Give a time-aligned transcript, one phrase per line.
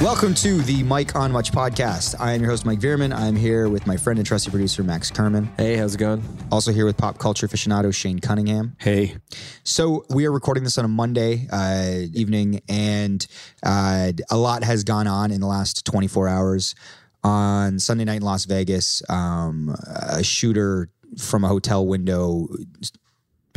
[0.00, 2.14] Welcome to the Mike on Much podcast.
[2.20, 3.12] I am your host, Mike Veerman.
[3.12, 5.50] I'm here with my friend and trusty producer, Max Kerman.
[5.56, 6.22] Hey, how's it going?
[6.52, 8.76] Also here with pop culture aficionado, Shane Cunningham.
[8.78, 9.16] Hey.
[9.64, 13.26] So we are recording this on a Monday uh, evening, and
[13.64, 16.76] uh, a lot has gone on in the last 24 hours.
[17.24, 22.46] On Sunday night in Las Vegas, um, a shooter from a hotel window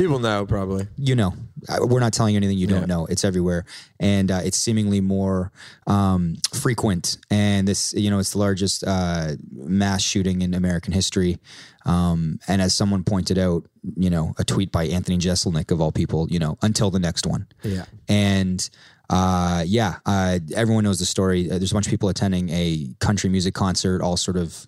[0.01, 0.87] People know probably.
[0.97, 1.33] you know,
[1.79, 2.85] we're not telling you anything you don't Yeah.
[2.95, 3.05] know.
[3.05, 3.65] It's everywhere,
[3.99, 5.51] and uh, it's seemingly more
[5.85, 7.17] um, frequent.
[7.29, 11.37] And this, you know, it's the largest uh, mass shooting in American history.
[11.85, 15.91] Um, and as someone pointed out, you know, a tweet by Anthony Jeselnik of all
[15.91, 17.45] people, you know, until the next one.
[17.63, 17.85] Yeah.
[18.09, 18.67] And
[19.11, 21.45] uh, yeah, uh, everyone knows the story.
[21.51, 24.65] Uh, there's a bunch of people attending a country music concert, all sort of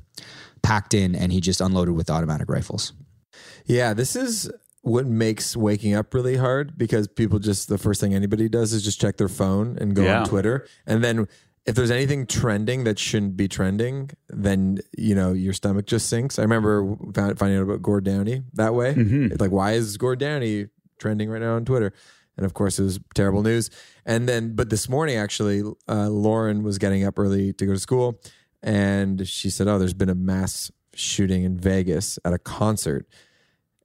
[0.61, 2.93] packed in, and he just unloaded with automatic rifles.
[3.65, 4.52] Yeah, this is
[4.83, 8.83] what makes waking up really hard because people just the first thing anybody does is
[8.83, 10.21] just check their phone and go Yeah.
[10.21, 10.67] on Twitter.
[10.85, 11.27] And then
[11.66, 16.38] if there's anything trending that shouldn't be trending, then you know your stomach just sinks.
[16.38, 18.93] I remember found, finding out about Gord Downie that way.
[18.97, 20.67] It's like, why is Gord Downie
[20.99, 21.93] trending right now on Twitter?
[22.36, 23.69] And of course, it was terrible news.
[24.05, 27.80] And then, but this morning, actually, uh, Lauren was getting up early to go to
[27.80, 28.19] school,
[28.61, 33.08] and she said, "Oh, there's been a mass shooting in Vegas at a concert."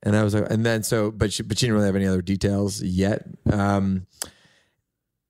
[0.03, 2.07] And I was like, and then so, but she, but she didn't really have any
[2.07, 3.25] other details yet.
[3.51, 4.07] Um,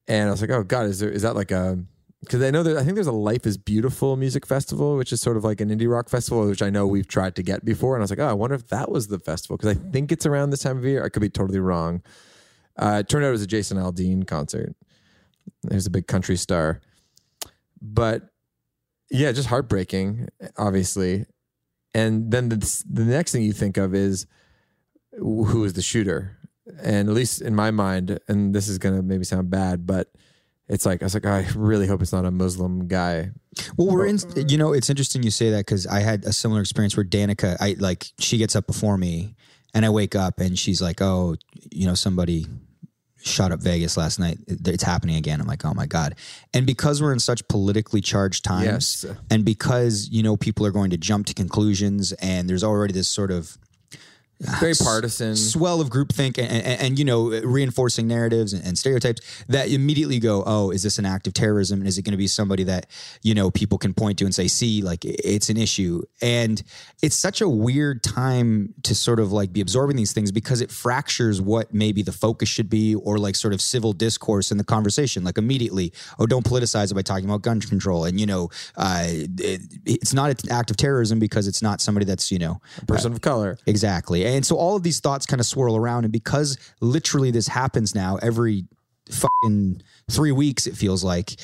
[0.07, 1.79] and I was like, oh God, is there is that like a
[2.21, 5.21] because I know that I think there's a Life is Beautiful music festival, which is
[5.21, 7.95] sort of like an indie rock festival, which I know we've tried to get before.
[7.95, 10.11] And I was like, oh, I wonder if that was the festival because I think
[10.11, 11.05] it's around this time of year.
[11.05, 12.03] I could be totally wrong.
[12.77, 14.75] Uh, it turned out it was a Jason Aldean concert.
[15.71, 16.81] He's a big country star,
[17.81, 18.31] but
[19.11, 21.27] yeah, just heartbreaking, obviously.
[21.95, 24.27] And then the, the next thing you think of is
[25.19, 26.37] who is the shooter?
[26.83, 30.13] And at least in my mind, and this is gonna maybe sound bad, but
[30.69, 33.31] it's like I was like, oh, I really hope it's not a Muslim guy.
[33.77, 34.19] Well, we're in.
[34.49, 37.57] You know, it's interesting you say that because I had a similar experience where Danica,
[37.59, 39.35] I like, she gets up before me,
[39.75, 41.37] and I wake up and she's like, "Oh,
[41.73, 42.47] you know, somebody
[43.21, 44.39] shot up Vegas last night.
[44.47, 46.17] It's happening again." I'm like, "Oh my god!"
[46.53, 49.17] And because we're in such politically charged times, Yes.
[49.31, 53.09] and because you know people are going to jump to conclusions, and there's already this
[53.09, 53.57] sort of
[54.41, 55.35] Very partisan.
[55.35, 60.21] swell of groupthink and, and, and you know reinforcing narratives and, and stereotypes that immediately
[60.21, 62.63] go oh is this an act of terrorism and is it going to be somebody
[62.63, 62.87] that
[63.23, 66.63] you know people can point to and say see like it's an issue and
[67.03, 70.71] it's such a weird time to sort of like be absorbing these things because it
[70.71, 74.65] fractures what maybe the focus should be or like sort of civil discourse in the
[74.65, 78.49] conversation like immediately oh don't politicize it by talking about gun control and you know
[78.77, 82.61] uh, it, it's not an act of terrorism because it's not somebody that's you know
[82.87, 83.59] person of color.
[83.67, 84.25] Exactly.
[84.29, 86.05] And so all of these thoughts kind of swirl around.
[86.05, 88.65] And because literally this happens now every
[89.11, 91.37] fucking three weeks, it feels like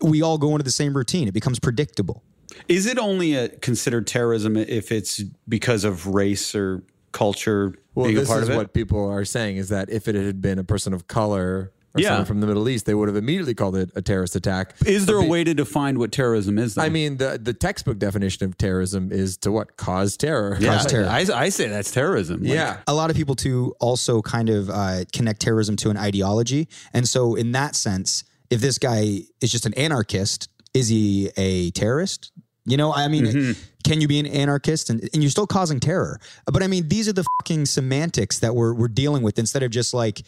[0.00, 1.28] we all go into the same routine.
[1.28, 2.22] It becomes predictable.
[2.68, 6.82] Is it only a, considered terrorism if it's because of race or
[7.12, 8.56] culture Well, being a this part is of it?
[8.58, 12.00] what people are saying is that if it had been a person of color or
[12.00, 12.08] Yeah.
[12.10, 14.74] someone from the Middle East, they would have immediately called it a terrorist attack.
[14.86, 16.74] is there But a way to define what terrorism is?
[16.74, 16.82] Though?
[16.82, 20.56] I mean, the the textbook definition of terrorism is to what cause terror.
[20.60, 21.06] yeah, cause terror.
[21.08, 22.42] I, I say that's terrorism.
[22.42, 22.76] Like, yeah.
[22.86, 26.68] A lot of people too also kind of uh, connect terrorism to an ideology.
[26.94, 31.70] And so in that sense, if this guy is just an anarchist, is he a
[31.72, 32.32] terrorist?
[32.66, 36.20] You know, I mean, can you be an anarchist and, and you're still causing terror?
[36.46, 39.70] But I mean, these are the fucking semantics that we're we're dealing with instead of
[39.70, 40.22] just like,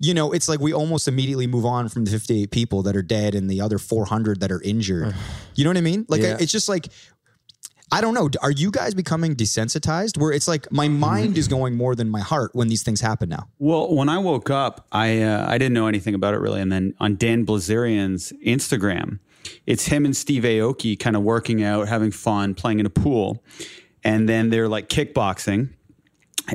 [0.00, 3.02] you know, it's like we almost immediately move on from the 58 people that are
[3.02, 5.14] dead and the other 400 that are injured.
[5.54, 6.06] you know what I mean?
[6.08, 6.36] Like, Yeah.
[6.40, 6.88] it's just like.
[7.90, 8.28] I don't know.
[8.42, 10.18] Are you guys becoming desensitized?
[10.18, 13.30] Where it's like my mind is going more than my heart when these things happen
[13.30, 13.48] now.
[13.58, 16.70] Well, when I woke up, I uh, I didn't know anything about it really, and
[16.70, 19.20] then on Dan Bilzerian's Instagram,
[19.66, 23.42] it's him and Steve Aoki kind of working out, having fun, playing in a pool,
[24.04, 25.70] and then they're like kickboxing,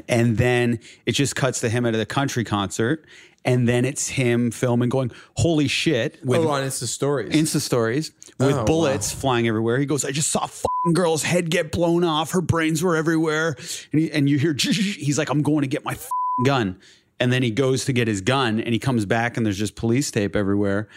[0.08, 3.06] and then it just cuts to him at a country concert,
[3.46, 7.34] and then it's him filming, going, "Holy shit!" with Oh, on Insta stories.
[7.34, 9.78] Insta stories with Oh, bullets flying everywhere.
[9.78, 12.32] He goes, I just saw a fucking girl's head get blown off.
[12.32, 13.56] Her brains were everywhere.
[13.92, 16.80] And, he, and you hear, he's like, I'm going to get my fucking gun.
[17.20, 19.76] And then he goes to get his gun and he comes back and there's just
[19.76, 20.90] police tape everywhere.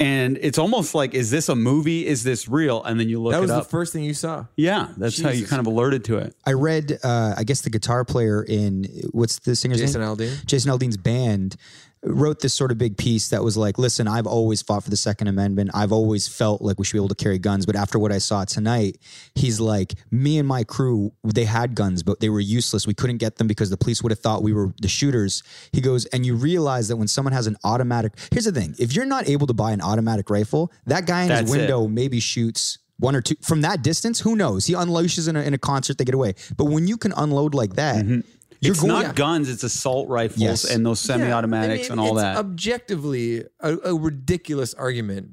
[0.00, 2.06] And it's almost like, is this a movie?
[2.06, 2.82] Is this real?
[2.82, 4.46] And then you look that was it the first thing you saw.
[4.56, 6.34] yeah, that's how you kind of alerted to it.
[6.46, 10.16] I read, uh, I guess the guitar player in what's the singer's Jason name?
[10.16, 10.46] Aldean.
[10.46, 11.56] Jason Aldean's band
[12.02, 14.96] wrote this sort of big piece that was like, listen, I've always fought for the
[14.96, 15.70] Second Amendment.
[15.74, 17.66] I've always felt like we should be able to carry guns.
[17.66, 18.98] But after what I saw tonight,
[19.34, 22.86] he's like, me and my crew, they had guns, but they were useless.
[22.86, 25.42] We couldn't get them because the police would have thought we were the shooters.
[25.72, 28.94] He goes, and you realize that when someone has an automatic, here's the thing if
[28.94, 31.58] you're not able to buy an automatic rifle, that guy in That's his it.
[31.58, 34.20] window maybe shoots one or two from that distance.
[34.20, 34.66] Who knows?
[34.66, 36.34] He unleashes in a, in a concert, they get away.
[36.56, 38.20] But when you can unload like that, mm-hmm.
[38.60, 39.02] You're it's going.
[39.02, 40.64] not guns; it's assault rifles Yes.
[40.64, 42.36] and those semi-automatics I mean, and all it's that.
[42.36, 45.30] Objectively, a, a ridiculous argument.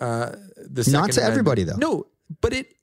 [0.00, 1.76] Uh, the Not Second to everybody, though.
[1.76, 2.06] No,
[2.40, 2.74] but it.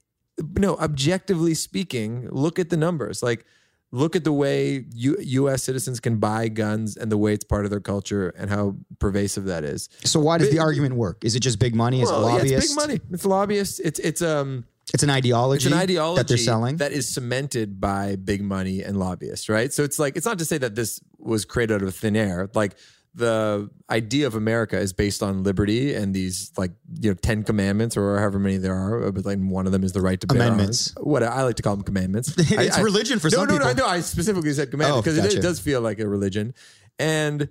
[0.56, 3.24] No, objectively speaking, look at the numbers.
[3.24, 3.44] Like,
[3.90, 5.64] look at the way U, U.S.
[5.64, 9.46] citizens can buy guns and the way it's part of their culture and how pervasive
[9.46, 9.88] that is.
[10.04, 11.24] So why does But- the argument work?
[11.24, 12.02] Is it just big money?
[12.02, 12.56] Is it Well, yeah, lobbyists?
[12.56, 13.00] it's big money.
[13.10, 13.80] It's lobbyists.
[13.80, 15.64] It's it's um It's an ideology.
[15.66, 16.76] it's an ideology that they're selling.
[16.78, 19.72] that is cemented by big money and lobbyists, right?
[19.72, 22.48] So it's like it's not to say that this was created out of thin air.
[22.54, 22.74] Like
[23.14, 27.96] the idea of America is based on liberty and these like you know Ten Commandments
[27.96, 30.42] or however many there are, but like one of them is the right to bear
[30.42, 30.94] Amendments.
[30.96, 31.06] arms.
[31.06, 32.34] What I like to call them commandments.
[32.38, 33.74] It's I- religion for no, some no, people.
[33.74, 35.38] No, no, I specifically said commandments Oh, because it, gotcha.
[35.38, 36.54] it does feel like a religion,
[36.98, 37.48] and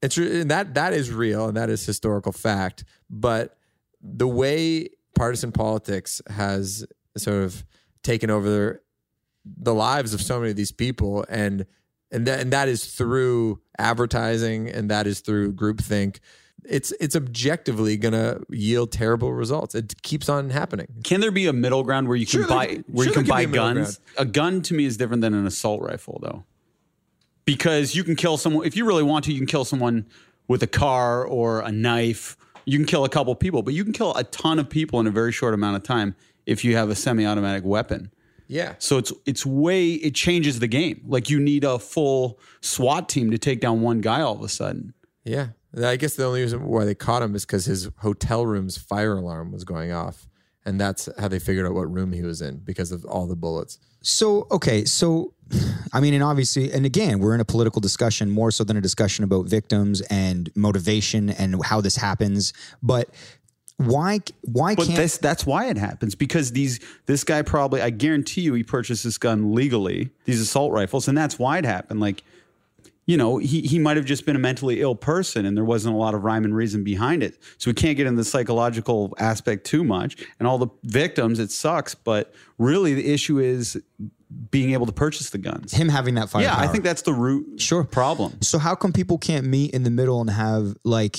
[0.00, 2.84] it's and that that is real and that is historical fact.
[3.10, 3.56] But
[4.00, 6.86] the way partisan politics has
[7.16, 7.64] sort of
[8.02, 8.82] taken over
[9.44, 11.66] the lives of so many of these people and
[12.10, 16.18] and that and that is through advertising and that is through groupthink
[16.64, 21.46] it's it's objectively going to yield terrible results it keeps on happening Can there be
[21.46, 23.40] a middle ground where you can Sure buy can- where sure you can there buy
[23.42, 24.00] a guns?
[24.18, 26.44] A gun to me is different than an assault rifle, though,
[27.44, 29.32] because you can kill someone if you really want to.
[29.32, 30.06] You can kill someone
[30.48, 32.36] with a car or a knife.
[32.70, 35.06] You can kill a couple people, but you can kill a ton of people in
[35.06, 36.14] a very short amount of time
[36.46, 38.10] if you have a semi-automatic weapon.
[38.46, 41.02] yeah So it's it's way it changes the game.
[41.06, 44.48] Like you need a full SWAT team to take down one guy all of a
[44.48, 44.94] sudden.
[45.24, 45.48] yeah
[45.94, 49.16] i guess the only reason why they caught him is because his hotel room's fire
[49.22, 50.26] alarm was going off
[50.64, 53.36] and that's how they figured out what room he was in because of all the
[53.36, 55.34] bullets So okay, so
[55.92, 58.80] I mean, and obviously, and again, we're in a political discussion more so than a
[58.80, 62.52] discussion about victims and motivation and how this happens.
[62.82, 63.08] But
[63.76, 64.20] why?
[64.42, 64.96] Why But can't?
[64.96, 69.04] this that's why it happens because these this guy probably I guarantee you he purchased
[69.04, 72.22] this gun legally these assault rifles and that's why it happened like
[73.10, 75.92] you know he he might have just been a mentally ill person and there wasn't
[75.94, 78.98] a lot of rhyme and reason behind it so we can't get into the psychological
[79.18, 83.64] aspect too much and all the victims it sucks but really the issue is
[84.50, 86.42] being able to purchase the guns him having that fire.
[86.42, 87.84] yeah I think that's the root Sure.
[87.84, 91.16] problem So how come people can't meet in the middle and have like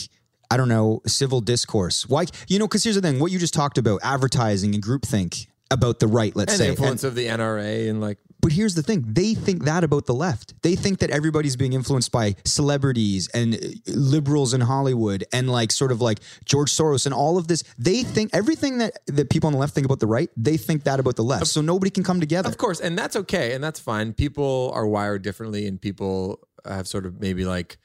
[0.49, 1.97] I don't know civil discourse?
[2.09, 2.67] Why you know?
[2.67, 6.35] Because here's the thing: what you just talked about, advertising and groupthink about the right.
[6.35, 9.05] Let's and say, the And- influence of the nra and like But here's the thing
[9.07, 10.61] they think that about the left.
[10.61, 15.71] They think that everybody's being influenced by celebrities and uh, liberals in Hollywood and like
[15.71, 17.63] sort of like George Soros and all of this.
[17.77, 20.83] They think everything that, that people on the left think about the right, they think
[20.83, 21.47] that about the left.
[21.47, 22.49] So nobody can come together.
[22.49, 24.13] Of course, and that's okay, and that's fine.
[24.13, 27.77] People are wired differently, and people have sort of maybe like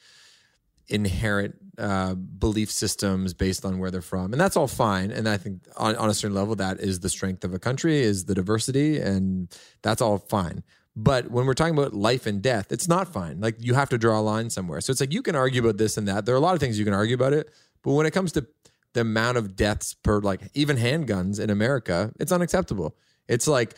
[0.88, 5.10] inherent uh, belief systems based on where they're from, and that's all fine.
[5.10, 8.00] And I think on, on a certain level, that is the strength of a country,
[8.00, 10.62] is the diversity, and that's all fine.
[10.96, 13.38] But when we're talking about life and death, it's not fine.
[13.40, 14.80] Like you have to draw a line somewhere.
[14.80, 16.24] So it's like you can argue about this and that.
[16.24, 17.50] There are a lot of things you can argue about it,
[17.82, 18.46] but when it comes to
[18.94, 22.96] the amount of deaths per like even handguns in America, it's unacceptable.
[23.28, 23.74] It's like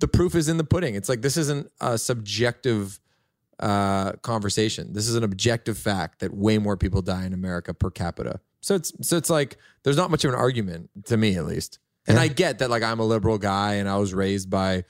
[0.00, 0.96] the proof is in the pudding.
[0.96, 2.98] It's like this isn't a subjective
[3.60, 4.92] uh, conversation.
[4.92, 8.40] This is an objective fact that way more people die in America per capita.
[8.60, 11.78] So it's so it's like there's not much of an argument to me at least.
[12.08, 14.84] And I get that like I'm a liberal guy and I was raised by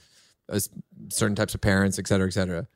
[0.48, 0.60] a
[1.08, 2.66] certain types of parents, et cetera, et cetera.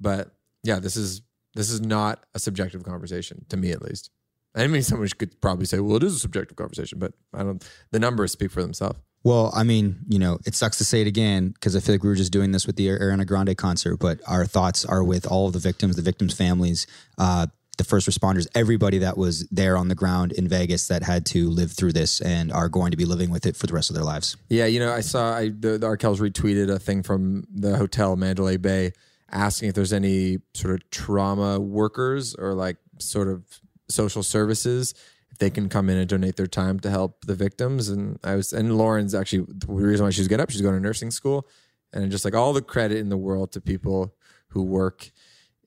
[0.00, 1.22] But yeah, this is
[1.54, 4.10] this is not a subjective conversation to me at least.
[4.54, 7.66] I mean, someone could probably say, well, it is a subjective conversation, but I don't.
[7.90, 8.98] The numbers speak for themselves.
[9.26, 12.04] Well, I mean, you know, it sucks to say it again because I feel like
[12.04, 15.26] we were just doing this with the Ariana Grande concert, but our thoughts are with
[15.26, 16.86] all of the victims, the victims' families,
[17.18, 21.26] uh, the first responders, everybody that was there on the ground in Vegas that had
[21.26, 23.90] to live through this and are going to be living with it for the rest
[23.90, 24.36] of their lives.
[24.48, 28.14] Yeah, you know, I saw I, the, the Arkells retweeted a thing from the hotel
[28.14, 28.92] Mandalay Bay
[29.32, 33.42] asking if there's any sort of trauma workers or like sort of
[33.88, 34.94] social services
[35.38, 37.88] they can come in and donate their time to help the victims.
[37.88, 40.80] And I was and Lauren's actually the reason why she's getting up, she's going to
[40.80, 41.46] nursing school,
[41.92, 44.14] and just like all the credit in the world to people
[44.48, 45.10] who work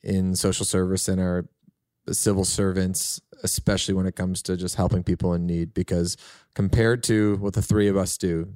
[0.04, 1.48] in social service and are
[2.12, 5.74] civil servants, especially when it comes to just helping people in need.
[5.74, 6.18] Because
[6.56, 8.54] compared to what the three of us do,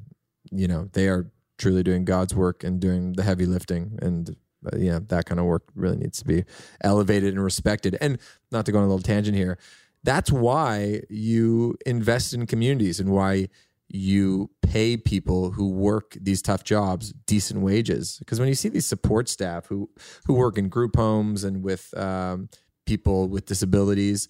[0.51, 3.97] you know, they are truly doing God's work and doing the heavy lifting.
[4.01, 6.45] And uh, know that kind of work really needs to be
[6.81, 7.97] elevated and respected.
[7.99, 8.17] And
[8.51, 9.57] not to go on a little tangent here,
[10.03, 13.47] that's why you invest in communities and why
[13.89, 18.17] you pay people who work these tough jobs decent wages.
[18.19, 19.89] Because when you see these support staff who
[20.25, 22.49] who work in group homes and with um,
[22.85, 24.27] people with disabilities,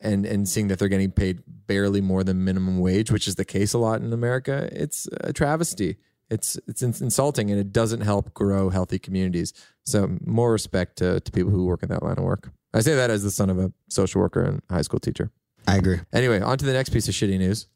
[0.00, 3.44] and and seeing that they're getting paid barely more than minimum wage, which is the
[3.44, 5.96] case a lot in America, it's a travesty.
[6.30, 9.52] It's it's insulting and it doesn't help grow healthy communities.
[9.84, 12.50] So more respect to, to people who work in that line of work.
[12.74, 15.30] I say that as the son of a social worker and high school teacher.
[15.66, 16.00] I agree.
[16.12, 17.66] Anyway, on to the next piece of shitty news.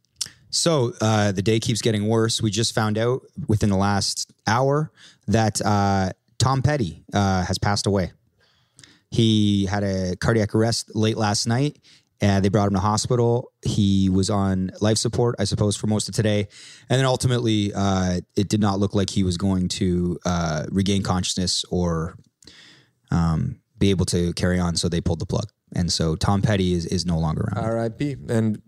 [0.50, 2.43] So uh, the day keeps getting worse.
[2.43, 4.90] We just found out within the last hour
[5.26, 8.12] that uh, Tom Petty uh, has passed away.
[9.11, 11.78] He had a cardiac arrest late last night.
[12.21, 13.52] And they brought him to hospital.
[13.62, 16.49] He was on life support, I suppose, for most of today.
[16.90, 21.05] And then ultimately, uh, it did not look like he was going to uh, regain
[21.05, 22.19] consciousness or
[23.12, 24.77] um, be able to carry on.
[24.77, 25.51] So they pulled the plug.
[25.75, 27.65] And so Tom Petty is, is no longer around.
[27.65, 28.17] R.I.P.
[28.29, 28.63] And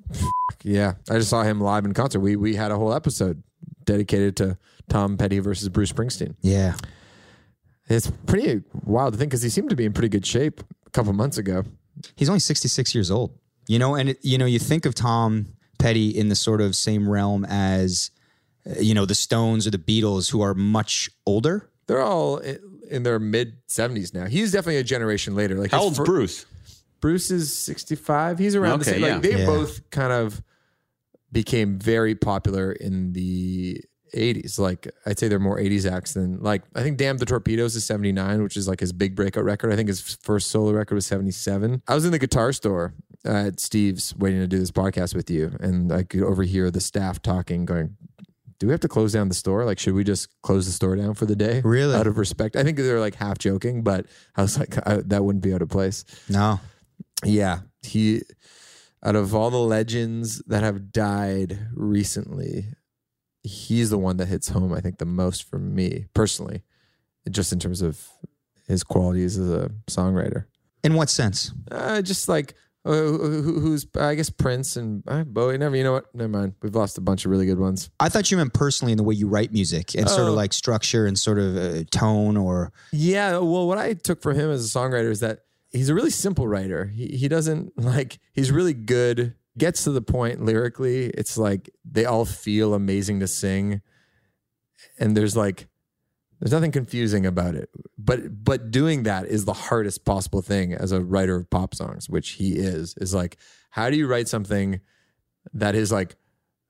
[0.62, 2.21] yeah, I just saw him live in concert.
[2.21, 3.43] We we had a whole episode
[3.85, 6.35] dedicated to Tom Petty versus Bruce Springsteen.
[6.43, 6.75] Yeah,
[7.88, 10.90] it's pretty wild to think because he seemed to be in pretty good shape a
[10.90, 11.64] couple months ago.
[12.17, 13.38] He's only sixty six years old.
[13.67, 16.76] You know, and it, you know, you think of Tom Petty in the sort of
[16.76, 18.11] same realm as
[18.67, 21.71] uh, you know the Stones or the Beatles, who are much older.
[21.87, 22.40] They're all
[22.90, 24.26] in their mid seventies now.
[24.26, 25.56] He's definitely a generation later.
[25.56, 26.47] Like how old's fir- Bruce?
[27.00, 28.38] Bruce is 65.
[28.38, 29.02] He's around okay, the same.
[29.02, 29.12] Yeah.
[29.14, 29.47] Like they yeah.
[29.47, 30.42] both kind of
[31.32, 33.82] became very popular in the
[34.14, 34.59] 80s.
[34.59, 37.85] Like I'd say they're more 80s acts than like I think Damn the Torpedoes is
[37.85, 39.73] 79, which is like his big breakout record.
[39.73, 41.82] I think his first solo record was 77.
[41.88, 42.94] I was in the guitar store
[43.25, 47.20] at Steve's waiting to do this podcast with you, and I could overhear the staff
[47.20, 47.97] talking, going,
[48.61, 49.64] do we have to close down the store?
[49.64, 51.62] Like, should we just close the store down for the day?
[51.64, 51.95] Really?
[51.95, 52.57] Out of respect.
[52.57, 55.62] I think they're like half joking, but I was like, I, that wouldn't be out
[55.62, 56.05] of place.
[56.29, 56.61] No.
[57.25, 57.61] Yeah.
[57.83, 58.21] He,
[59.02, 62.67] out of all the legends that have died recently,
[63.43, 66.62] he's the one that hits home, I think, the most for me personally,
[67.31, 68.07] just in terms of
[68.69, 70.45] his qualities as a songwriter.
[70.85, 71.50] In what sense?
[71.71, 75.58] Uh, just like uh, who, who's I guess Prince and uh, Bowie.
[75.58, 76.14] Never, you know what?
[76.14, 76.54] Never mind.
[76.62, 77.90] We've lost a bunch of really good ones.
[78.00, 80.34] I thought you meant personally in the way you write music and sort of oh.
[80.34, 82.72] like structure and sort of uh, tone or.
[82.92, 86.10] Yeah, well, what I took for him as a songwriter is that he's a really
[86.10, 86.87] simple writer.
[86.87, 91.06] He he doesn't like he's really good, gets to the point lyrically.
[91.06, 93.82] It's like they all feel amazing to sing.
[94.99, 95.68] And there's like
[96.40, 97.70] there's nothing confusing about it.
[97.99, 102.09] But but doing that is the hardest possible thing as a writer of pop songs,
[102.09, 102.94] which he is.
[102.99, 103.37] Is like
[103.70, 104.80] how do you write something
[105.54, 106.16] that is like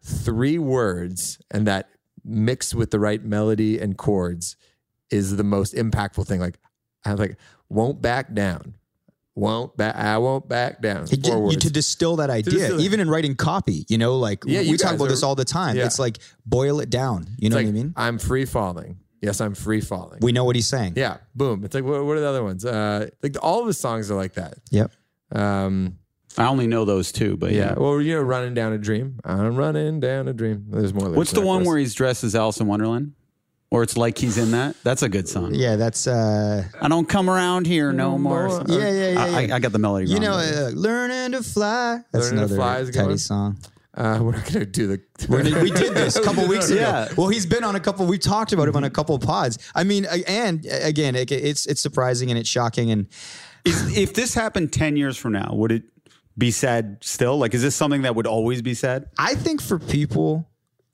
[0.03, 1.89] three words and that
[2.25, 4.57] mixed with the right melody and chords
[5.11, 6.41] is the most impactful thing.
[6.41, 6.59] Like
[7.05, 7.37] I like
[7.69, 8.75] won't back down
[9.35, 9.97] won't back.
[9.97, 11.05] I won't back down.
[11.05, 14.61] It, you, to distill that idea, distill even in writing copy, you know, like yeah,
[14.61, 15.77] we talk about are, this all the time.
[15.77, 15.87] Yeah.
[15.87, 17.27] It's like boil it down.
[17.39, 17.95] You know like, what I mean?
[17.97, 18.99] I'm free falling.
[19.21, 20.21] Yes, I'm free falling.
[20.23, 20.95] We know what he's saying.
[20.97, 21.65] Yeah, boom.
[21.65, 22.65] It's like what, what are the other ones?
[22.65, 24.55] Uh, like all of his songs are like that.
[24.71, 24.93] Yep.
[25.33, 25.99] Um,
[26.39, 27.71] I only know those two, but yeah.
[27.71, 27.75] yeah.
[27.75, 29.19] Well, you know, running down a dream.
[29.25, 30.67] I'm running down a dream.
[30.71, 31.11] There's more.
[31.11, 33.15] What's the one where he's dressed as Alice in Wonderland?
[33.71, 34.75] or it's like he's in that.
[34.83, 35.55] That's a good song.
[35.55, 36.07] Yeah, that's.
[36.07, 38.49] uh I don't come around here no more.
[38.67, 39.11] Yeah, yeah, yeah.
[39.11, 39.37] yeah.
[39.37, 40.11] I, I, got the melody.
[40.11, 42.01] You know, uh, learning to fly.
[42.13, 43.59] That's learning another fly is Petty song.
[43.95, 45.03] Uh, we're not gonna do the.
[45.27, 46.81] Gonna, we did this a couple weeks ago.
[46.81, 47.09] Yeah.
[47.17, 48.07] Well, he's been on a couple.
[48.07, 49.59] We talked about him on a couple of pods.
[49.75, 52.91] I mean, and again, it, it's it's surprising and it's shocking.
[52.91, 53.09] And
[53.65, 55.85] is, if this happened ten years from now, would it
[56.39, 57.39] be sad still?
[57.39, 59.07] Like, is this something that would always be sad?
[59.19, 60.50] I think for people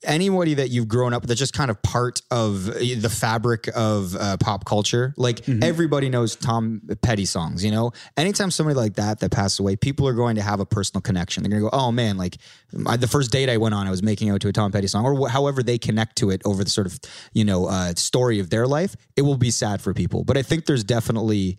[0.06, 4.36] anybody that you've grown up that's just kind of part of the fabric of uh,
[4.38, 5.14] pop culture.
[5.16, 5.62] Like mm-hmm.
[5.62, 7.92] everybody knows Tom Petty songs, you know?
[8.16, 11.42] Anytime somebody like that that passes away, people are going to have a personal connection.
[11.42, 12.38] They're going to go, oh man, like
[12.72, 14.86] my, the first date I went on, I was making out to a Tom Petty
[14.86, 16.98] song or wh- however they connect to it over the sort of,
[17.32, 18.96] you know, uh, story of their life.
[19.16, 20.24] It will be sad for people.
[20.24, 21.58] But I think there's definitely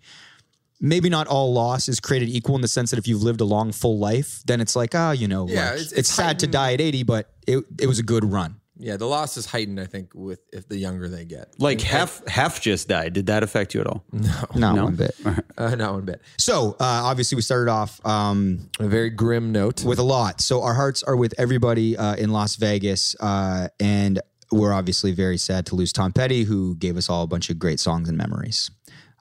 [0.80, 3.46] maybe not all loss is created equal in the sense that if you've lived a
[3.46, 6.10] long full life then it's like ah oh, you know yeah, like, it's, it's, it's
[6.10, 8.60] sad to die at 80 but it, it was a good run.
[8.80, 11.54] Yeah the loss is heightened i think with if the younger they get.
[11.60, 13.14] Like half half just died.
[13.14, 14.04] Did that affect you at all?
[14.12, 14.46] No.
[14.56, 14.84] Not no?
[14.86, 15.16] one bit.
[15.58, 16.22] Uh, not one bit.
[16.38, 19.84] So uh, obviously we started off um, a very grim note.
[19.84, 20.42] with a lot.
[20.42, 25.38] So our hearts are with everybody uh, in las vegas uh, and we're obviously very
[25.38, 28.18] sad to lose tom petty who gave us all a bunch of great songs and
[28.18, 28.70] memories.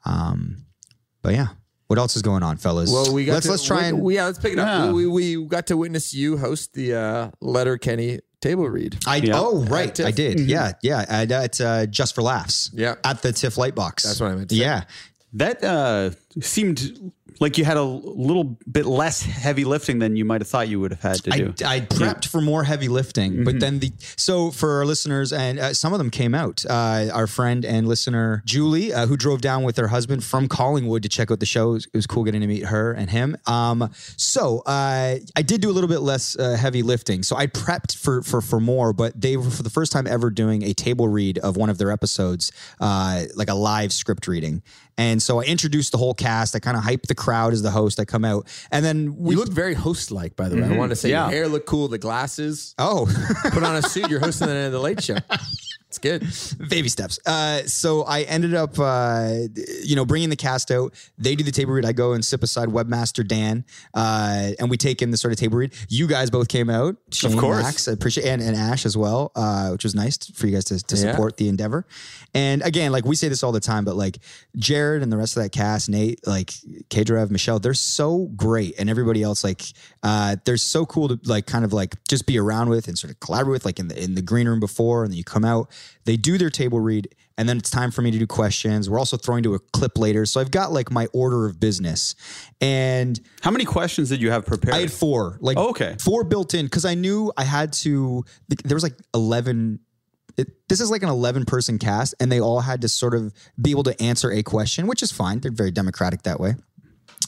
[0.05, 0.66] Um,
[1.27, 1.49] but yeah,
[1.89, 2.89] what else is going on, fellas?
[2.89, 4.95] Well, we got let's to, let's try and we, yeah, let's pick it up.
[4.95, 8.97] We, we got to witness you host the uh, Letterkenny table read.
[9.09, 9.33] I Yeah.
[9.35, 10.39] oh right, I did.
[10.39, 11.05] Yeah, yeah.
[11.09, 12.71] At, at uh, just for laughs.
[12.73, 12.95] Yeah.
[13.03, 14.05] at the TIFF Lightbox.
[14.05, 14.61] That's what I meant to say.
[14.61, 14.85] Yeah,
[15.33, 20.41] That uh, seemed like you had a little bit less heavy lifting than you might
[20.41, 21.65] have thought you would have had to do.
[21.67, 23.45] I prepped for more heavy lifting, Mm-hmm.
[23.45, 26.65] but then the so for our listeners and uh, some of them came out.
[26.69, 31.03] Uh, our friend and listener Julie, uh, who drove down with her husband from Collingwood
[31.03, 31.71] to check out the show.
[31.71, 33.37] It was, it was cool getting to meet her and him.
[33.47, 37.23] Um, so uh, I did do a little bit less uh, heavy lifting.
[37.23, 40.31] So I prepped for for for more, but they were for the first time ever
[40.31, 44.63] doing a table read of one of their episodes, uh, like a live script reading.
[44.99, 46.57] And so I introduced the whole cast.
[46.57, 48.01] I kind of hyped the crowd as the host.
[48.01, 50.63] I come out, and then we You look very host-like, by the way.
[50.63, 50.77] I mm-hmm.
[50.77, 51.25] want to say Yeah.
[51.25, 52.75] your hair looked cool, the glasses.
[52.79, 53.07] oh.
[53.53, 54.09] Put on a suit.
[54.09, 55.19] You're hosting the end of the late show.
[55.89, 56.69] It's good.
[56.69, 57.19] baby steps.
[57.25, 59.31] Uh, so I ended up, uh,
[59.85, 60.93] you know, bringing the cast out.
[61.17, 61.85] They do the table read.
[61.87, 63.65] I go and sit beside webmaster Dan,
[63.95, 65.73] uh, and we take in the sort of table read.
[65.89, 67.63] You guys both came out, Shane, course.
[67.63, 70.65] Max, I appreciate, and, and Ash as well, uh, which was nice for you guys
[70.67, 71.13] to, to Yeah.
[71.13, 71.87] support the endeavor.
[72.35, 74.19] And again, like we say this all the time, but like
[74.57, 76.53] Jared and the rest of that cast, Nate, like
[76.91, 79.63] K-Trev, Michelle, they're so great, and everybody else, like,
[80.03, 83.13] uh, they're so cool to like kind of like just be around with and sort
[83.13, 85.45] of collaborate with, like in the in the green room before, and then you come
[85.45, 85.71] out,
[86.05, 88.89] they do their table read, and then it's time for me to do questions.
[88.89, 92.15] We're also throwing to a clip later, so I've got like my order of business,
[92.61, 94.75] and How many questions did you have prepared?
[94.75, 95.97] I had four, like Oh, okay.
[96.01, 98.25] four built in because I knew I had to.
[98.65, 99.81] There was like eleven.
[100.37, 103.33] It, this is like an eleven person cast, and they all had to sort of
[103.61, 105.41] be able to answer a question, which is fine.
[105.41, 106.57] They're very democratic that way.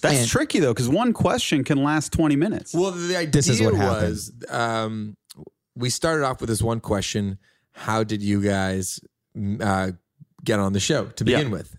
[0.03, 2.75] That's and- tricky though, because one question can last 20 minutes.
[2.75, 5.17] Well, the idea This is what was um,
[5.75, 7.39] we started off with this one question:
[7.79, 9.01] How did you guys
[9.37, 9.93] mm, uh,
[10.45, 11.53] get on the show to begin Yeah.
[11.53, 11.75] with?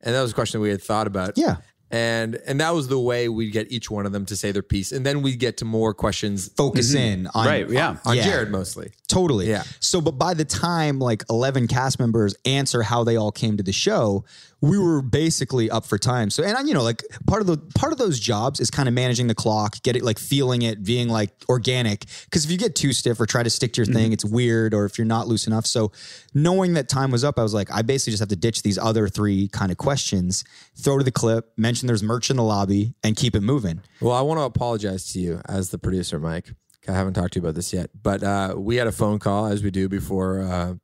[0.00, 1.36] And that was a question we had thought about.
[1.38, 1.56] Yeah.
[1.90, 4.62] And and that was the way we get each one of them to say their
[4.62, 7.48] piece, and then we get to more questions Focus in on Mm-hmm.
[7.48, 7.96] Right, yeah.
[8.06, 8.24] on Yeah.
[8.24, 8.92] Jared mostly.
[9.08, 9.46] Totally.
[9.50, 9.62] Yeah.
[9.78, 13.62] So, but by the time like 11 cast members answer how they all came to
[13.62, 14.24] the show,
[14.62, 16.30] we were basically up for time.
[16.30, 18.88] So, and I, you know, like part of the, part of those jobs is kind
[18.88, 22.06] of managing the clock, get it like feeling it, being like organic.
[22.30, 24.72] Cause if you get too stiff or try to stick to your thing, it's weird
[24.72, 25.66] or if you're not loose enough.
[25.66, 25.90] So
[26.32, 28.78] knowing that time was up, I was like, I basically just have to ditch these
[28.78, 30.44] other three kind of questions,
[30.76, 33.82] throw to the clip, mention there's merch in the lobby and keep it moving.
[34.00, 36.52] Well, I want to apologize to you as the producer, Mike.
[36.88, 39.46] I haven't talked to you about this yet, but uh, we had a phone call
[39.46, 40.74] as we do before uh,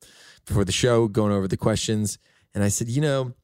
[0.47, 2.19] before the show, going over the questions,
[2.55, 3.35] and I said, you know,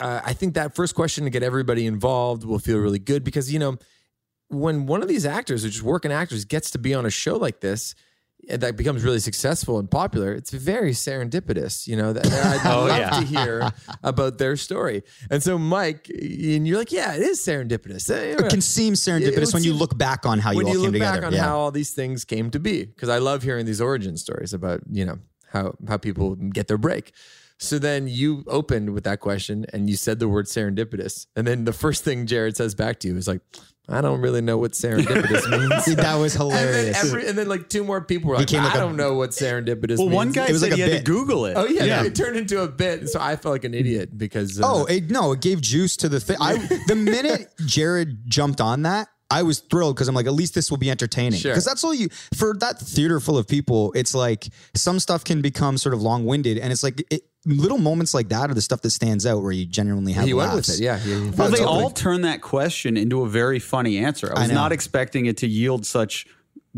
[0.00, 3.52] uh, I think that first question to get everybody involved will feel really good because
[3.52, 3.76] you know,
[4.48, 7.36] when one of these actors, or just working actors, gets to be on a show
[7.36, 7.94] like this.
[8.48, 10.32] and That becomes really successful and popular.
[10.32, 12.12] It's very serendipitous, you know.
[12.14, 13.10] That, I'd Oh, love yeah.
[13.10, 13.70] to hear
[14.02, 15.02] about their story.
[15.30, 19.64] And so, Mike, and you're like, "Yeah, it is serendipitous." It can seem serendipitous when
[19.64, 21.20] you look back on how you all you came look together.
[21.20, 21.42] back on yeah.
[21.42, 24.80] how all these things came to be because i love hearing these origin stories about
[24.90, 25.18] you know
[25.52, 27.12] how how people get their break
[27.58, 31.64] so then you opened with that question and you said the word serendipitous and then
[31.64, 33.40] the first thing jared says back to you is like
[33.88, 37.04] i don't really know what serendipitous means that was and then, hilarious.
[37.04, 39.98] every, and then like two more people were like, Became like don't know what serendipitous
[39.98, 40.14] well, means.
[40.14, 40.98] one guy It was said like he a had bit.
[41.06, 41.54] to Google it.
[41.56, 43.08] Oh yeah, it turned into a bit.
[43.08, 45.32] So I felt like an idiot because uh, Oh it, no!
[45.32, 46.36] It gave juice to the thing.
[46.86, 50.70] The minute Jared jumped on that, I was thrilled because I'm like, at least this
[50.70, 51.38] will be entertaining.
[51.38, 51.52] Sure.
[51.52, 53.92] Because that's all you for that theater full of people.
[53.94, 57.78] It's like some stuff can become sort of long winded, and it's like it, little
[57.78, 60.54] moments like that are the stuff that stands out where you genuinely have he went
[60.54, 60.80] with it.
[60.80, 61.68] Yeah, he, he Well, they so.
[61.68, 64.32] all turned that question into a very funny answer.
[64.34, 64.54] I was know.
[64.54, 66.26] not expecting it to yield such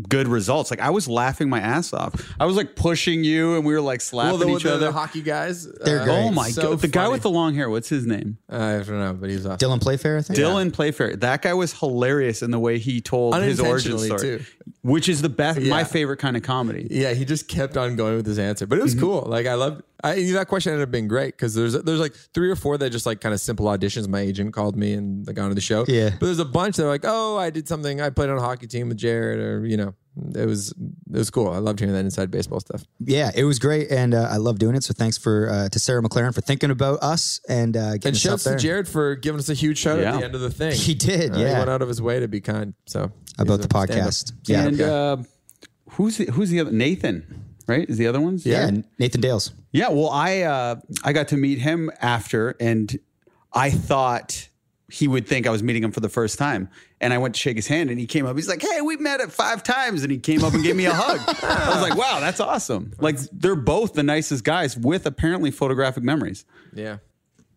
[0.07, 0.71] good results.
[0.71, 2.33] Like I was laughing my ass off.
[2.39, 4.87] I was like pushing you, and we were like slapping well, the, each the, other.
[4.87, 5.71] the hockey guys.
[5.71, 6.17] They're uh, great.
[6.17, 7.69] oh my so god, the guy with the long hair.
[7.69, 8.37] What's his name?
[8.49, 9.57] I don't know, but he's awesome.
[9.57, 10.39] Dylan Playfair, I think.
[10.39, 11.15] Dylan Playfair.
[11.17, 14.43] That guy was hilarious in the way he told his origin story, too.
[14.81, 16.87] which is the best, my favorite kind of comedy.
[16.89, 19.21] Yeah, he just kept on going with his answer, but it was cool.
[19.21, 19.83] Like I loved.
[20.03, 22.89] I, that question ended up being great because there's there's like three or four that
[22.91, 24.07] just like kind of simple auditions.
[24.07, 25.85] My agent called me and they got on the show.
[25.87, 26.09] Yeah.
[26.19, 28.01] but there's a bunch that are like, oh, I did something.
[28.01, 29.93] I played on a hockey team with Jared, or you know,
[30.35, 31.49] it was it was cool.
[31.49, 32.83] I loved hearing that inside baseball stuff.
[32.99, 34.83] Yeah, it was great, and uh, I love doing it.
[34.83, 38.15] So thanks for uh, to Sarah McLaren for thinking about us and uh, getting And
[38.15, 38.55] us out shouts to.
[38.57, 40.73] Jared for giving us a huge shout at the end of the thing.
[40.73, 41.57] He did, Uh, he yeah.
[41.59, 42.73] went out of his way to be kind.
[42.87, 43.89] So about the a stand-up.
[44.09, 44.33] podcast.
[44.45, 45.17] Yeah, and uh,
[45.91, 47.45] who's the, who's the other Nathan?
[47.71, 47.89] Right?
[47.89, 48.45] Is the other ones?
[48.45, 49.51] yeah, Nathan Dales.
[49.71, 52.99] Yeah, well, I uh, I got to meet him after, and
[53.53, 54.49] I thought
[54.91, 56.69] he would think I was meeting him for the first time.
[56.99, 58.35] And I went to shake his hand, and he came up.
[58.35, 60.85] He's like, "Hey, we met at five times," and he came up and gave me
[60.85, 61.19] a hug.
[61.43, 66.03] I was like, "Wow, that's awesome!" Like they're both the nicest guys with apparently photographic
[66.03, 66.43] memories.
[66.73, 66.97] Yeah.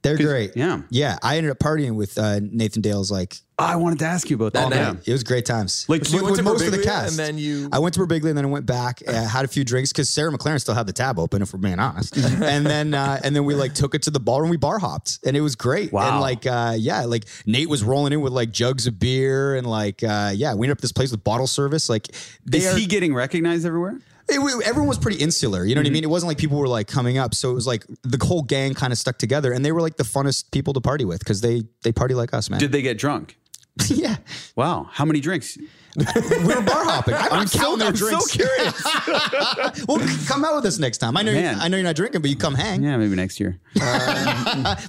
[0.02, 0.52] They're great.
[0.54, 0.82] yeah.
[0.90, 1.18] Yeah.
[1.22, 4.52] I ended up partying with uh, Nathan Dales like I wanted to ask you about
[4.54, 4.70] that.
[4.70, 4.92] That Yeah.
[4.94, 5.02] night.
[5.06, 5.84] It was great times.
[5.88, 7.94] Like, with, you went with to most of the cast, and then you- I went
[7.94, 10.60] to Berbiglia and then I went back, uh, had a few drinks because Sarah McLaren
[10.60, 12.16] still had the tab open, if we're being honest.
[12.16, 14.50] and then uh, and then we like took it to the ballroom.
[14.50, 15.92] We bar hopped, and it was great.
[15.92, 16.10] Wow.
[16.10, 19.66] And like uh, yeah, like Nate was rolling in with like jugs of beer, and
[19.68, 21.88] like uh, yeah, we ended up this place with bottle service.
[21.88, 22.08] Like
[22.44, 24.00] they Is are, he getting recognized everywhere?
[24.28, 25.64] it, everyone was pretty insular.
[25.64, 25.94] You know what I Mm-hmm.
[25.94, 26.04] mean?
[26.04, 27.34] It wasn't like people were like coming up.
[27.34, 29.96] So it was like the whole gang kind of stuck together, and they were like
[29.96, 32.58] the funnest people to party with because they they party like us, man.
[32.58, 33.36] Did they get drunk?
[33.88, 34.16] yeah,
[34.56, 34.88] Wow.
[34.92, 35.58] How many drinks?
[35.96, 36.04] we
[36.44, 37.14] were bar hopping.
[37.14, 38.32] I'm, not counting their I'm so drinks.
[38.32, 38.84] curious.
[39.88, 41.16] well, come out with us next time.
[41.16, 41.40] I know, you.
[41.40, 42.82] I know you're not drinking, but you come hang.
[42.82, 43.60] yeah, maybe next year.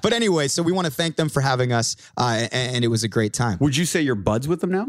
[0.01, 2.87] But anyway, so we want to thank them for having us, uh, and, and it
[2.89, 3.57] was a great time.
[3.59, 4.87] Would you say you're buds with them now?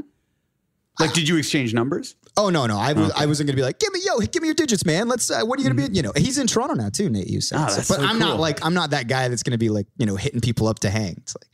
[0.99, 2.15] Like, did you exchange numbers?
[2.39, 4.49] Oh no, no, I was I wasn't gonna be like, give me yo, give me
[4.49, 5.09] your digits, man.
[5.09, 5.31] Let's.
[5.31, 5.95] Uh, what are you gonna be?
[5.95, 7.29] You know, he's in Toronto now too, Nate.
[7.29, 9.59] You said, Ah, So- but so I'm not like I'm not that guy that's gonna
[9.59, 11.15] be like you know hitting people up to hang.
[11.19, 11.47] It's like,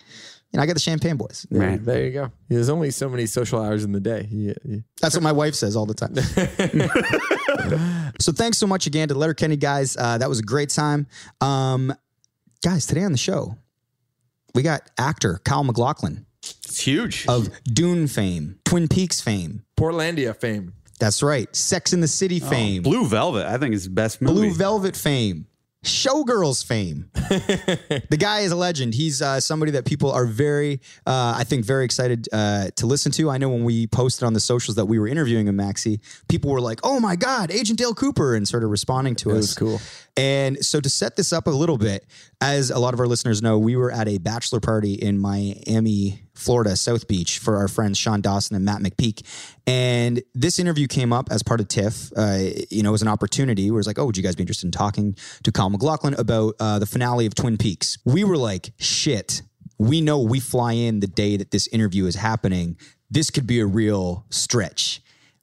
[0.52, 1.46] you know, I got the champagne boys.
[1.50, 1.82] Right.
[1.82, 2.30] There you go.
[2.48, 4.28] There's only so many social hours in the day.
[4.30, 6.14] You- you- That's what my wife says all the time.
[8.20, 9.96] so thanks so much again to the Letterkenny guys.
[9.96, 11.06] Uh, that was a great time.
[11.40, 11.92] Um,
[12.64, 13.56] guys, today on the show,
[14.54, 17.26] we got actor Kyle MacLachlan It's huge.
[17.28, 19.64] of Dune fame, Twin Peaks fame.
[19.76, 20.74] Portlandia fame.
[21.00, 21.54] That's right.
[21.56, 24.34] Sex in the City fame, Blue Velvet, I think is the best movie.
[24.34, 25.46] Blue Velvet fame,
[25.84, 27.10] Showgirls fame.
[27.14, 28.94] the guy is a legend.
[28.94, 33.10] He's uh, somebody that people are very, uh, I think, very excited uh, to listen
[33.12, 33.28] to.
[33.30, 36.50] I know when we posted on the socials that we were interviewing him, Maxie, people
[36.50, 39.34] were like, "Oh my God, Agent Dale Cooper," and sort of responding to us.
[39.34, 39.80] It was cool.
[40.16, 42.06] And so to set this up a little bit,
[42.40, 46.21] as a lot of our listeners know, we were at a bachelor party in Miami,
[46.34, 49.26] Florida, South Beach for our friends Sean Dawson and Matt McPeak.
[49.66, 52.12] And this interview came up as part of TIFF.
[52.16, 52.38] Uh,
[52.70, 54.66] you know, it was an opportunity where it's like, oh, would you guys be interested
[54.66, 57.98] in talking to Kyle MacLachlan about uh, the finale of Twin Peaks?
[58.04, 59.42] We were like, shit,
[59.78, 62.76] we know we fly in the day that this interview is happening.
[63.10, 65.02] This could be a real stretch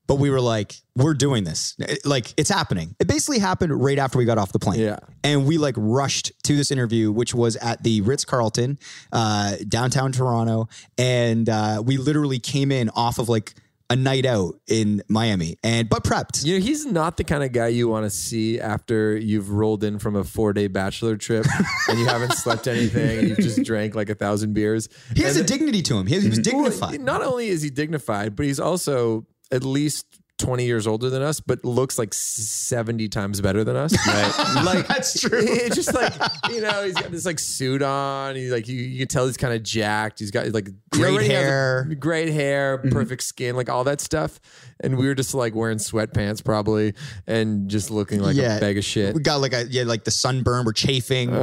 [0.09, 1.75] but we were like, we're doing this.
[1.79, 2.95] It- like, it's happening.
[2.99, 4.79] It basically happened right after we got off the plane.
[4.81, 4.97] Yeah.
[5.23, 8.79] And we like rushed to this interview, which was at the Ritz Carlton,
[9.13, 10.67] uh, downtown Toronto.
[10.97, 13.53] And uh, we literally came in off of like
[13.91, 16.45] a night out in Miami and, but prepped.
[16.45, 19.83] You know, he's not the kind of guy you want to see after you've rolled
[19.83, 21.45] in from a four day bachelor trip
[21.87, 24.89] and you haven't slept anything and you've just drank like a thousand beers.
[25.15, 26.05] He has And a dignity to him.
[26.05, 27.01] He, was Well, dignified.
[27.01, 31.39] not only is he dignified, but he's also at least 20 years older than us,
[31.39, 33.93] but looks like 70 times better than us.
[34.07, 34.63] Right.
[34.65, 35.39] like That's true.
[35.69, 36.13] It's just like,
[36.49, 38.35] you know, he's got this like suit on.
[38.35, 40.19] He's like, you, you can tell he's kind of jacked.
[40.19, 41.83] He's got like Great already has a- hair.
[41.87, 41.99] Mm-hmm.
[41.99, 44.39] great hair, perfect skin, like all that stuff.
[44.81, 46.93] And we were just like wearing sweatpants probably
[47.27, 49.13] and just looking like a bag of shit.
[49.13, 50.65] We got like a yeah, like the sunburn.
[50.65, 51.33] We're chafing,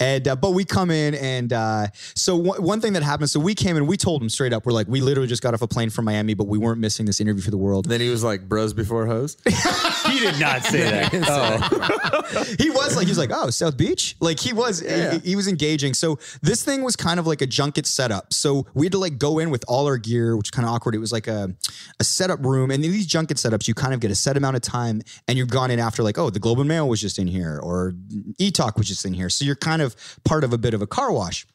[0.00, 3.30] and uh, but we come in and uh, so one one thing that happened.
[3.30, 3.88] So we came in.
[3.88, 4.64] We told him straight up.
[4.64, 7.04] We're like, we literally just got off a plane from Miami, but we weren't missing
[7.04, 7.86] this interview for the world.
[7.86, 9.36] then he was like, bros before hoes.
[10.06, 11.10] he did not say that.
[11.28, 12.44] Oh.
[12.58, 14.16] he was like, he was like, oh, South Beach.
[14.20, 15.94] Like he was, he, he was engaging.
[15.94, 18.32] So this thing was kind of like a junket setup.
[18.32, 20.74] So we had to like go in with all our gear, which is kind of
[20.74, 20.94] awkward.
[20.94, 21.54] It was like a,
[21.98, 22.70] a setup room.
[22.70, 25.38] And in these junket setups, you kind of get a set amount of time and
[25.38, 27.94] you've gone in after like, oh, the Globe and Mail was just in here or
[28.38, 29.30] E-Talk was just in here.
[29.30, 31.46] So you're kind of part of a bit of a car wash.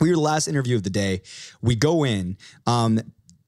[0.00, 1.22] We were the last interview of the day.
[1.60, 2.36] We go in.
[2.66, 3.00] Um,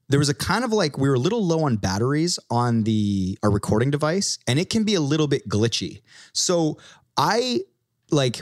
[0.09, 3.37] there was a kind of like we were a little low on batteries on the
[3.43, 6.01] our recording device, and it can be a little bit glitchy.
[6.33, 6.77] So
[7.17, 7.61] I
[8.11, 8.41] like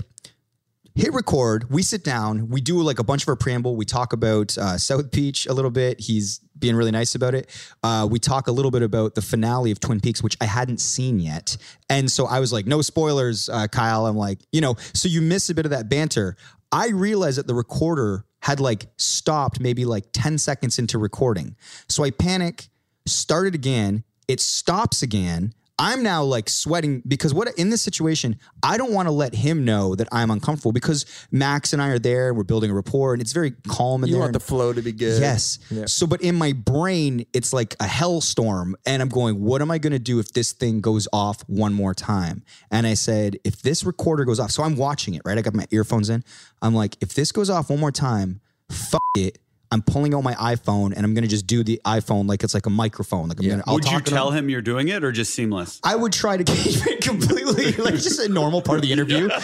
[0.95, 1.69] hit record.
[1.69, 2.49] We sit down.
[2.49, 3.75] We do like a bunch of our preamble.
[3.75, 5.99] We talk about uh, South Beach a little bit.
[5.99, 7.49] He's being really nice about it.
[7.81, 10.79] Uh, we talk a little bit about the finale of Twin Peaks, which I hadn't
[10.79, 11.57] seen yet.
[11.89, 14.05] And so I was like, no spoilers, uh, Kyle.
[14.05, 16.37] I'm like, you know, so you miss a bit of that banter.
[16.71, 21.55] I realized that the recorder had like stopped maybe like 10 seconds into recording.
[21.87, 22.67] So I panic,
[23.05, 24.03] started again.
[24.27, 25.53] It stops again.
[25.79, 29.65] I'm now like sweating because what in this situation, I don't want to let him
[29.65, 33.13] know that I'm uncomfortable because Max and I are there and we're building a rapport
[33.13, 34.21] and it's very calm in You there.
[34.21, 35.19] want the flow to be good.
[35.19, 35.57] Yes.
[35.87, 38.73] So, but in my brain, it's like a hellstorm.
[38.85, 41.73] And I'm going, what am I going to do if this thing goes off one
[41.73, 42.43] more time?
[42.69, 45.37] And I said, if this recorder goes off, so I'm watching it, right?
[45.37, 46.23] I got my earphones in.
[46.61, 49.39] I'm like, if this goes off one more time, fuck it.
[49.73, 52.53] I'm pulling out my iPhone and I'm going to just do the iPhone like it's
[52.53, 53.27] like a microphone.
[53.29, 54.45] Like I'm going to, I'll Would you to tell them.
[54.45, 55.79] him you're doing it or just seamless?
[55.83, 59.27] I would try to keep it completely like just a normal part of the interview.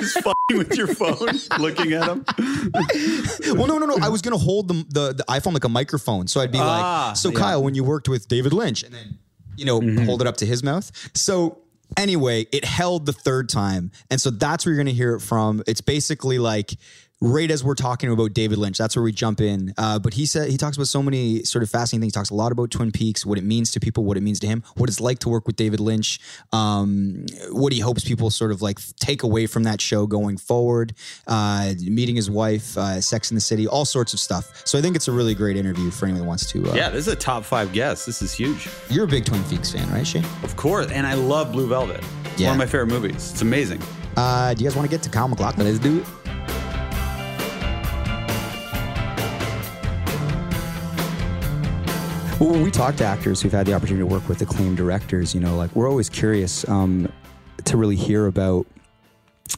[0.00, 2.24] Just fucking with your phone, looking at him.
[3.56, 3.96] well, no, no, no.
[4.02, 7.08] I was gonna hold the, the the iPhone like a microphone, so I'd be Ah,
[7.08, 7.38] like, "So yeah.
[7.38, 9.18] Kyle, when you worked with David Lynch," and then
[9.56, 10.90] you know hold it up to his mouth.
[11.14, 11.58] So
[11.96, 15.62] anyway, it held the third time, and so that's where you're gonna hear it from.
[15.66, 16.72] It's basically like
[17.20, 19.74] right as we're talking about David Lynch, that's where we jump in.
[19.76, 22.14] Uh, but he said he talks about so many sort of fascinating things.
[22.14, 24.40] He talks a lot about Twin Peaks, what it means to people, what it means
[24.40, 26.18] to him, what it's like to work with David Lynch,
[26.52, 30.94] um, what he hopes people sort of like take away from that show going forward,
[31.26, 34.62] uh, meeting his wife, uh, Sex in the City, all sorts of stuff.
[34.64, 36.70] So I think it's a really great interview for anyone who wants to.
[36.70, 38.06] Uh, Yeah, this is a top five guest.
[38.06, 38.68] This is huge.
[38.88, 40.24] You're a big Twin Peaks fan, right, Shane?
[40.42, 40.90] Of course.
[40.90, 42.02] And I love Blue Velvet.
[42.32, 42.48] It's Yeah.
[42.48, 43.30] one of my favorite movies.
[43.32, 43.82] It's amazing.
[44.16, 45.66] Uh, do you guys want to get to Kyle MacLachlan?
[45.66, 46.04] Let's do it.
[52.40, 55.34] Well, when we talk to actors who've had the opportunity to work with acclaimed directors,
[55.34, 57.12] you know, like we're always curious um,
[57.66, 58.66] to really hear about,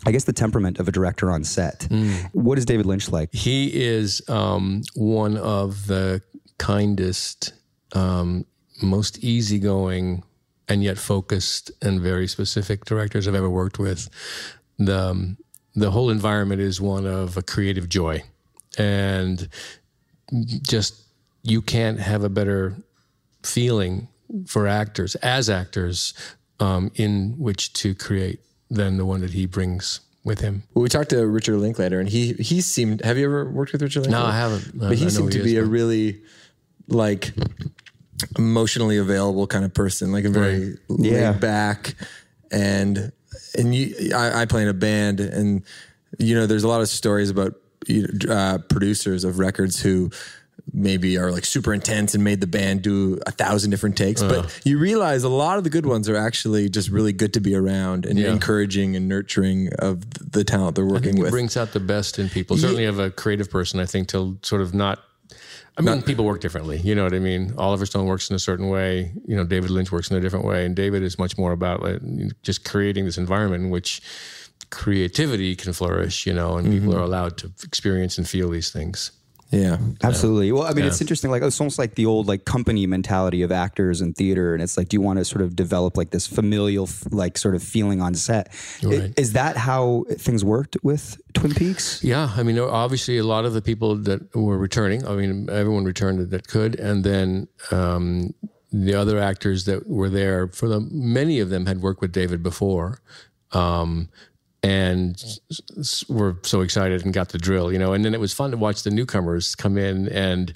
[0.04, 1.86] I guess, the temperament of a director on set.
[2.32, 3.32] What is David Lynch like?
[3.32, 6.22] He is um, one of the
[6.58, 7.52] kindest,
[7.94, 8.46] um,
[8.82, 10.24] most easygoing,
[10.66, 14.08] and yet focused and very specific directors I've ever worked with.
[14.78, 15.36] The um,
[15.76, 18.24] the whole environment is one of a creative joy,
[18.76, 19.48] and
[20.62, 21.01] just
[21.42, 22.76] you can't have a better
[23.42, 24.08] feeling
[24.46, 26.14] for actors as actors
[26.60, 30.62] um, in which to create than the one that he brings with him.
[30.74, 33.04] Well, we talked to Richard Linklater, and he he seemed.
[33.04, 34.24] Have you ever worked with Richard Linklater?
[34.24, 34.82] No, I haven't.
[34.82, 36.22] I- But he I know seemed he to be is, a but- really
[36.88, 37.32] like
[38.38, 41.30] emotionally available kind of person, like a very Yeah.
[41.30, 41.94] laid back,
[42.50, 43.12] and
[43.58, 44.14] and you.
[44.14, 45.62] I, I play in a band, and
[46.18, 47.54] you know, there's a lot of stories about
[48.28, 50.10] uh, producers of records who
[50.72, 54.38] maybe are like super intense and made the band do a thousand different takes but
[54.38, 54.48] uh-huh.
[54.64, 57.54] you realize a lot of the good ones are actually just really good to be
[57.54, 58.32] around and Yeah.
[58.32, 62.56] encouraging and nurturing of the talent they're working with brings out the best in people.
[62.56, 65.00] Certainly, of a creative person, I think to sort of not.
[65.78, 66.76] I mean, people work differently.
[66.78, 67.54] You know what I mean.
[67.56, 69.10] Oliver Stone works in a certain way.
[69.26, 71.82] You know, David Lynch works in a different way, and David is much more about
[71.82, 72.00] like,
[72.42, 74.02] just creating this environment in which
[74.70, 76.26] creativity can flourish.
[76.26, 76.78] You know, and mm-hmm.
[76.78, 79.12] people are allowed to experience and feel these things.
[79.52, 80.50] Yeah Absolutely.
[80.52, 81.30] Well, I mean, it's interesting.
[81.30, 84.76] Like, it's almost like the old like company mentality of actors and theater, and it's
[84.76, 88.00] like, do you want to sort of develop like this familial, like sort of feeling
[88.00, 88.52] on set?
[88.82, 89.12] Right.
[89.16, 92.02] Is that how things worked with Twin Peaks?
[92.02, 95.06] Yeah, I mean, obviously, a lot of the people that were returning.
[95.06, 98.34] I mean, everyone returned that could, and then um,
[98.72, 100.48] the other actors that were there.
[100.48, 103.00] For the many of them had worked with David before,
[103.52, 104.08] um,
[104.64, 105.20] and
[106.08, 107.92] were so excited and got the drill, you know.
[107.92, 110.52] And then it was fun to watch the newcomers come in, and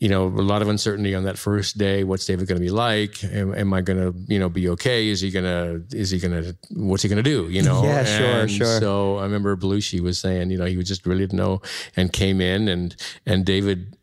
[0.00, 2.04] you know, a lot of uncertainty on that first day.
[2.04, 3.22] What's David going to be like?
[3.24, 5.08] Am, am I going to, you know, be okay?
[5.08, 5.80] Is he gonna?
[5.92, 6.54] Is he gonna?
[6.70, 7.48] What's he gonna do?
[7.50, 7.84] You know?
[7.84, 8.80] Yeah, sure, And sure.
[8.80, 11.60] So I remember Belushi was saying, you know, he was just really didn't know
[11.96, 13.96] and came in and and David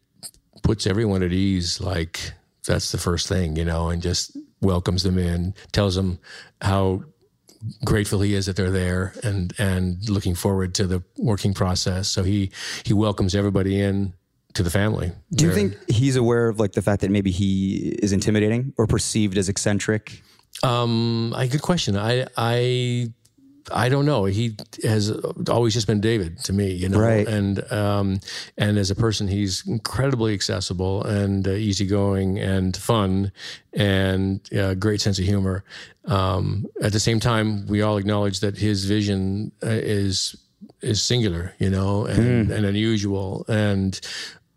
[0.64, 2.34] puts everyone at ease, like
[2.66, 6.20] that's the first thing, you know, and just welcomes them in, tells them
[6.62, 7.04] how
[7.86, 12.08] grateful he is that they're there and and looking forward to the working process.
[12.08, 12.52] So he
[12.84, 14.14] he welcomes everybody in
[14.54, 15.12] to the family.
[15.32, 18.88] Do you think he's aware of like the fact that maybe he is intimidating or
[18.88, 20.22] perceived as eccentric?
[20.64, 21.98] Um, I good question.
[21.98, 23.12] I I
[23.72, 24.26] I don't know.
[24.26, 25.12] He has
[25.50, 27.00] always just been David to me, you know.
[27.00, 27.28] Right.
[27.28, 28.20] And um,
[28.58, 33.32] and as a person, he's incredibly accessible and uh, easygoing and fun
[33.74, 35.64] and uh, great sense of humor.
[36.06, 40.36] Um, at the same time, we all acknowledge that his vision uh, is
[40.82, 44.00] is singular, you know, and, and unusual and.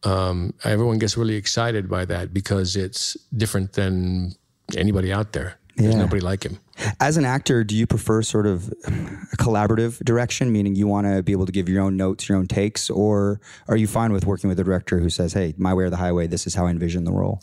[0.07, 4.35] Um, everyone gets really excited by that because it's different than
[4.77, 5.59] anybody out there.
[5.77, 6.01] There's Yeah.
[6.03, 6.59] nobody like him.
[7.01, 11.23] As an actor, do you prefer sort of a collaborative direction, meaning you want to
[11.23, 14.25] be able to give your own notes, your own takes, or are you fine with
[14.27, 16.27] working with a director who says, "Hey, my way or the highway.
[16.27, 17.41] This is how I envision the role."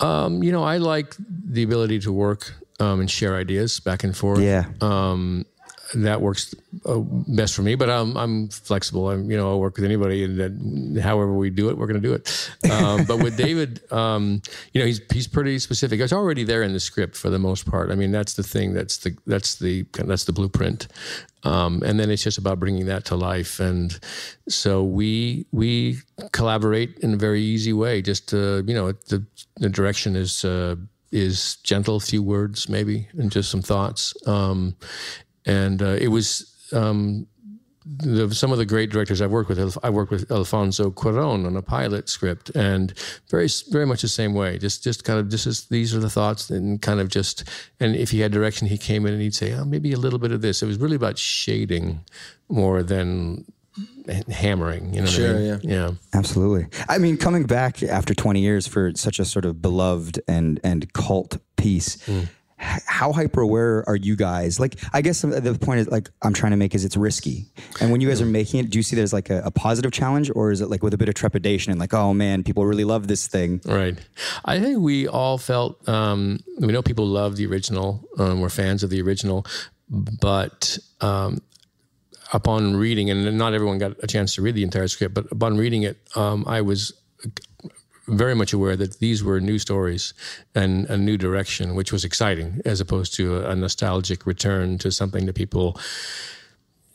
[0.00, 4.14] Um, you know, I like the ability to work um, and share ideas back and
[4.16, 4.40] forth.
[4.40, 4.66] Yeah.
[4.80, 5.46] Um,
[5.94, 9.10] that works uh, best for me, but I'm I'm flexible.
[9.10, 12.00] I'm you know I'll work with anybody, and that however we do it, we're going
[12.00, 12.50] to do it.
[12.70, 16.00] Um, but with David, um, you know he's he's pretty specific.
[16.00, 17.90] It's already there in the script for the most part.
[17.90, 18.74] I mean that's the thing.
[18.74, 20.88] That's the that's the that's the blueprint.
[21.44, 23.60] Um, and then it's just about bringing that to life.
[23.60, 23.98] And
[24.48, 25.98] so we we
[26.32, 28.02] collaborate in a very easy way.
[28.02, 29.24] Just you know the
[29.56, 30.44] the direction is.
[30.44, 30.76] Uh,
[31.12, 34.12] is gentle, few words maybe, and just some thoughts.
[34.26, 34.76] Um,
[35.46, 37.26] and uh, it was um,
[37.86, 39.78] the, some of the great directors I've worked with.
[39.84, 42.92] I worked with Alfonso Cuarón on a pilot script, and
[43.30, 44.58] very very much the same way.
[44.58, 47.44] Just just kind of this is these are the thoughts, and kind of just
[47.80, 50.18] and if he had direction, he came in and he'd say, oh, maybe a little
[50.18, 50.62] bit of this.
[50.62, 52.00] It was really about shading
[52.48, 53.44] more than
[54.30, 54.94] hammering.
[54.94, 55.46] You know, what I Sure, mean?
[55.46, 55.58] yeah.
[55.62, 55.90] yeah.
[56.14, 56.66] Absolutely.
[56.88, 60.92] I mean, coming back after 20 years for such a sort of beloved and and
[60.92, 64.58] cult piece, h- how hyper aware are you guys?
[64.58, 67.46] Like, I guess the- point is like I'm trying to make is it's risky.
[67.80, 69.92] And when you guys are making it, do you see there's like a, a positive
[69.92, 72.64] challenge, or is it like with a bit of trepidation and like, oh man, people
[72.64, 73.60] really love this thing?
[73.64, 73.98] Right.
[74.44, 78.82] I think we all felt, um, we know people love the original, um, we're fans
[78.82, 79.46] of the original,
[79.90, 81.42] but um,
[82.32, 85.56] upon reading, and not everyone got a chance to read the entire script, but upon
[85.58, 86.92] reading it, um, I was
[88.08, 90.14] very much aware that these were new stories
[90.54, 95.26] and a new direction, which was exciting as opposed to a nostalgic return to something
[95.26, 95.78] that people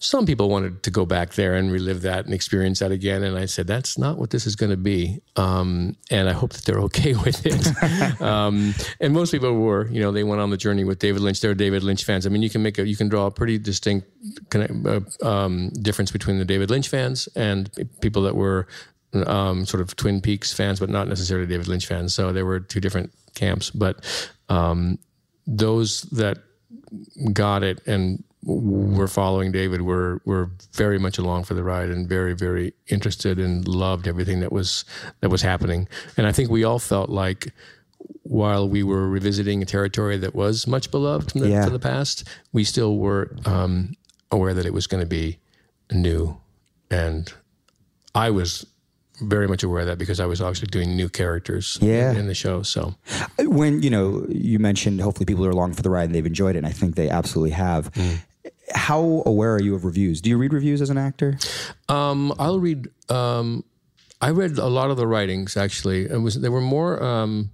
[0.03, 3.21] some people wanted to go back there and relive that and experience that again.
[3.21, 5.21] And I said, that's not what this is going to be.
[5.35, 8.21] Um, and I hope that they're okay with it.
[8.21, 11.39] um, and most people were, you know, they went on the journey with David Lynch.
[11.39, 12.25] They're David Lynch fans.
[12.25, 14.07] I mean, you can make a, you can draw a pretty distinct
[14.49, 17.69] connect, uh, um, difference between the David Lynch fans and
[18.01, 18.67] people that were
[19.13, 22.13] um, sort of Twin Peaks fans, but not necessarily David Lynch fans.
[22.13, 23.69] So there were two different camps.
[23.69, 24.03] But
[24.49, 24.97] um,
[25.47, 26.37] those that
[27.33, 32.09] got it and were following David were were very much along for the ride and
[32.09, 34.83] very very interested and loved everything that was
[35.19, 35.87] that was happening.
[36.17, 37.53] And I think we all felt like
[38.23, 41.63] while we were revisiting a territory that was much beloved from the, Yeah.
[41.65, 43.93] from the past, we still were um,
[44.31, 45.37] aware that it was going to be
[45.91, 46.37] new.
[46.89, 47.31] And
[48.15, 48.65] I was
[49.19, 52.11] very much aware of that because I was obviously doing new characters Yeah.
[52.11, 52.63] in, in the show.
[52.63, 52.95] So
[53.37, 56.55] When you know you mentioned hopefully people are along for the ride and they've enjoyed
[56.55, 57.91] it, and I think they absolutely have.
[58.73, 60.21] How aware are you of reviews?
[60.21, 61.37] Do you read reviews as an actor?
[61.89, 62.87] Um, I'll read.
[63.09, 63.63] Um,
[64.21, 65.57] I read a lot of the writings.
[65.57, 67.03] Actually, it was there were more.
[67.03, 67.51] Um,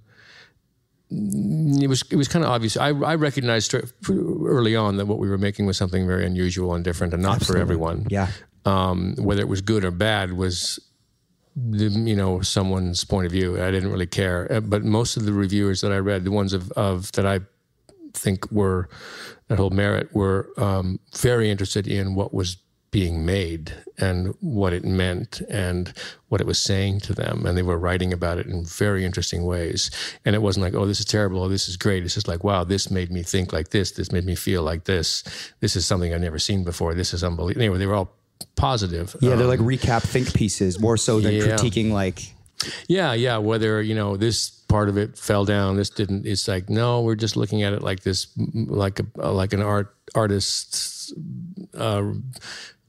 [1.09, 2.77] it was it was kind of obvious.
[2.77, 3.73] I I recognized
[4.09, 7.43] early on that what we were making was something very unusual and different, and not
[7.43, 8.05] for everyone.
[8.09, 8.27] Yeah.
[8.65, 10.79] Um, whether it was good or bad was.
[11.59, 13.59] The, you know someone's point of view.
[13.59, 16.53] I didn't really care, Uh, but most of the reviewers that I read, the ones
[16.53, 17.39] of, of that I
[18.13, 18.89] think were
[19.47, 22.57] that hold merit were um, very interested in what was
[22.91, 25.93] being made and what it meant and
[26.29, 27.45] what it was saying to them.
[27.45, 29.91] And they were writing about it in very interesting ways.
[30.25, 31.43] And it wasn't like oh this is terrible.
[31.43, 32.03] Oh this is great.
[32.03, 33.91] It's just like wow this made me think like this.
[33.91, 35.23] This made me feel like this.
[35.59, 36.93] This is something i've never seen before.
[36.93, 37.61] This is unbelievable.
[37.61, 38.13] Anyway they were all
[38.55, 41.41] positive Yeah, they're Um, like recap think pieces more so than Yeah.
[41.43, 42.33] critiquing like
[42.87, 43.37] yeah, yeah.
[43.37, 46.25] Whether you know this part of it fell down, this didn't.
[46.25, 49.93] It's like no, we're just looking at it like this, like a like an art
[50.15, 51.13] artist's.
[51.75, 52.13] Uh,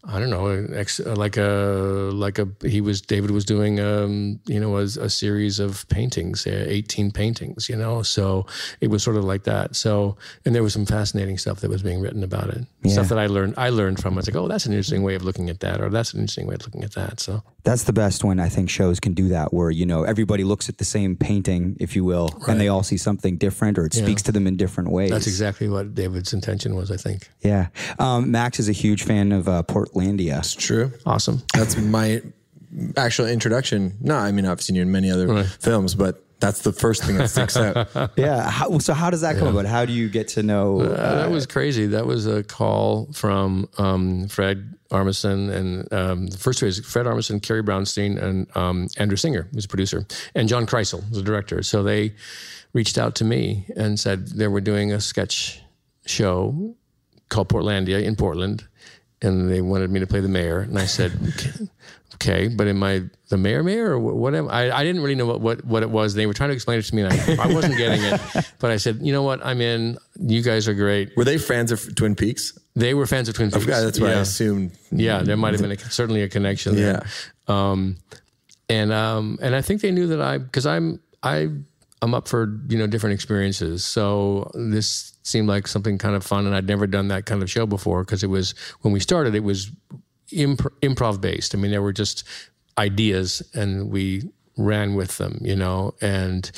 [0.04, 4.60] I don't know, ex, like a like a he was David was doing um you
[4.60, 8.02] know a, a series of paintings, uh, eighteen paintings, you know.
[8.02, 8.46] So
[8.80, 9.76] it was sort of like that.
[9.76, 12.64] So and there was some fascinating stuff that was being written about it.
[12.86, 14.14] Stuff that I learned I learned from.
[14.14, 14.16] it.
[14.16, 16.20] I was like, oh, that's an interesting way of looking at that, or that's an
[16.20, 17.20] interesting way of looking at that.
[17.20, 20.44] So that's the best when I think shows can do that, where you know everybody
[20.44, 23.84] looks at the same painting, if you will, and they all see something different, or
[23.84, 25.10] it speaks to them in different ways.
[25.10, 27.28] that's exactly what David's intention was, I think.
[27.40, 30.56] Yeah, um, Max is a huge fan of uh, Portlandia.
[30.56, 30.92] True.
[31.06, 31.42] Awesome.
[31.54, 32.22] That's my
[32.96, 33.96] actual introduction.
[34.00, 37.16] No, I mean, I've seen you in many other films, but that's the first thing
[37.16, 37.88] that sticks out.
[38.16, 38.48] Yeah.
[38.48, 39.66] How, so how does that come about?
[39.66, 40.80] How do you get to know?
[40.80, 41.86] Uh, that was crazy.
[41.86, 47.06] That was a call from um, Fred Armisen and um, the first two is Fred
[47.06, 51.22] Armisen, Carrie Brownstein, and um, Andrew Singer, who's a producer, and John Krisel, who's a
[51.22, 51.62] director.
[51.62, 52.14] So they
[52.72, 55.60] reached out to me and said they were doing a sketch
[56.06, 56.74] show
[57.28, 58.66] called Portlandia in Portland,
[59.22, 60.60] and they wanted me to play the mayor.
[60.60, 61.50] And I said, okay,
[62.14, 64.70] okay but am I the mayor mayor or what am I?
[64.70, 66.14] I didn't really know what, what, what it was.
[66.14, 68.20] They were trying to explain it to me, and I, I wasn't getting it.
[68.60, 69.44] But I said, you know what?
[69.46, 69.98] I'm in.
[70.18, 71.16] You guys are great.
[71.16, 72.58] Were they fans of Twin Peaks?
[72.74, 73.66] They were fans of Twin Peaks.
[73.66, 74.72] Yeah, that's what I assumed.
[74.90, 77.06] Yeah, there might have been a, certainly a connection there.
[77.46, 77.98] Um,
[78.68, 81.48] and um, and I think they knew that I because I'm I
[82.02, 83.84] I'm up for you know different experiences.
[83.84, 87.50] So this seemed like something kind of fun, and I'd never done that kind of
[87.50, 89.70] show before because it was when we started it was
[90.32, 91.54] imp- improv based.
[91.54, 92.24] I mean, there were just
[92.76, 96.50] ideas, and we ran with them, you know, and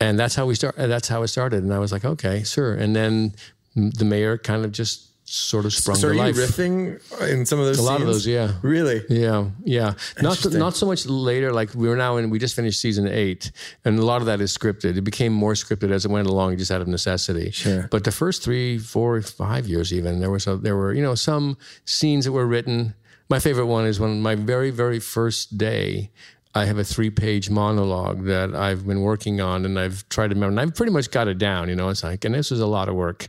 [0.00, 0.76] and that's how we start.
[0.76, 1.62] That's how it started.
[1.62, 2.74] And I was like, okay, sure.
[2.74, 3.34] And then
[3.74, 6.36] the mayor kind of just sort of sprung So are to you life.
[6.36, 7.78] riffing in some of those?
[7.78, 8.52] A lot of those, yeah.
[8.62, 9.02] Really?
[9.08, 9.94] Yeah, yeah.
[10.22, 11.52] Not not so much later.
[11.52, 12.30] Like we were now in.
[12.30, 13.50] We just finished season eight,
[13.84, 14.96] and a lot of that is scripted.
[14.96, 17.50] It became more scripted as it went along, just out of necessity.
[17.50, 17.88] Sure.
[17.90, 21.14] But the first three, four, five years, even there was a, there were you know
[21.14, 22.94] some scenes that were written.
[23.28, 26.10] My favorite one is when my very very first day.
[26.56, 30.52] I have a three-page monologue that I've been working on, and I've tried to remember.
[30.52, 31.68] And I've pretty much got it down.
[31.68, 33.26] You know, it's like, and this was a lot of work.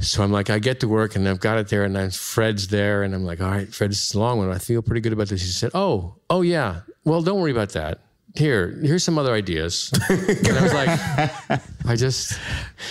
[0.00, 2.68] So I'm like, I get to work and I've got it there, and then Fred's
[2.68, 4.50] there, and I'm like, all right, Fred, this is a long one.
[4.50, 5.42] I feel pretty good about this.
[5.42, 6.80] He said, oh, oh yeah.
[7.04, 8.00] Well, don't worry about that.
[8.34, 9.92] Here, here's some other ideas.
[10.10, 12.38] and I was like, I just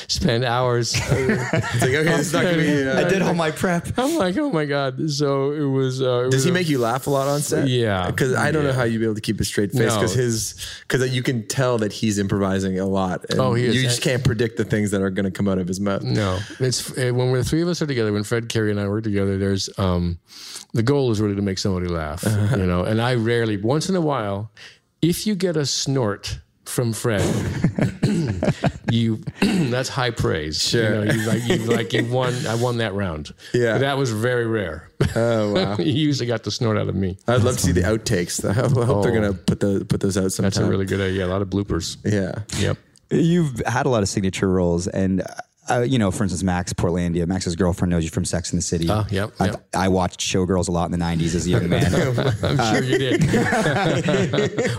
[0.08, 0.96] spent hours.
[1.04, 2.84] It's like, okay, it's not gonna be.
[2.88, 3.88] uh, I did all my prep.
[3.98, 5.10] I'm like, oh my god.
[5.10, 6.02] So it was.
[6.02, 7.68] Uh, it Does was he a- make you laugh a lot on set?
[7.68, 8.10] Yeah.
[8.10, 9.96] because I don't know how you'd be able to keep a straight face No.
[9.96, 10.56] because his
[10.88, 13.26] because you can tell that he's improvising a lot.
[13.30, 13.76] And Oh, he is.
[13.76, 16.04] You just can't predict the things that are going to come out of his mouth.
[16.04, 18.14] No, it's uh, when the three of us are together.
[18.14, 20.20] When Fred, Carrie, and I work together, there's um,
[20.74, 22.84] the goal is really to make somebody laugh, you know.
[22.84, 24.52] And I rarely, once in a while,
[25.04, 27.22] if you get a snort from Fred,
[28.92, 30.62] you that's high praise.
[30.62, 31.06] Sure.
[31.06, 32.34] you, know, you like you like you won.
[32.48, 33.34] I won that round.
[33.54, 33.78] Yeah.
[33.80, 34.90] that was very rare.
[35.16, 35.76] Oh wow!
[35.78, 37.18] he usually got the snort out of me.
[37.28, 38.44] I'd love to see the outtakes.
[38.48, 39.22] I hope, I hope they're Oh.
[39.22, 40.50] going to put the put those out sometime.
[40.50, 41.26] That's a really good idea.
[41.26, 41.98] A lot of bloopers.
[42.06, 42.44] yeah.
[42.60, 42.78] Yep.
[43.12, 45.22] You've had a lot of signature roles, and
[45.74, 48.64] uh, you know, for instance, Max Portlandia, Max's girlfriend knows you from Sex and the
[48.64, 48.88] City.
[48.90, 49.68] Oh, yep, I, yep.
[49.74, 51.94] I watched Showgirls a lot in the '90s as a young man.
[52.44, 53.24] I'm sure you did.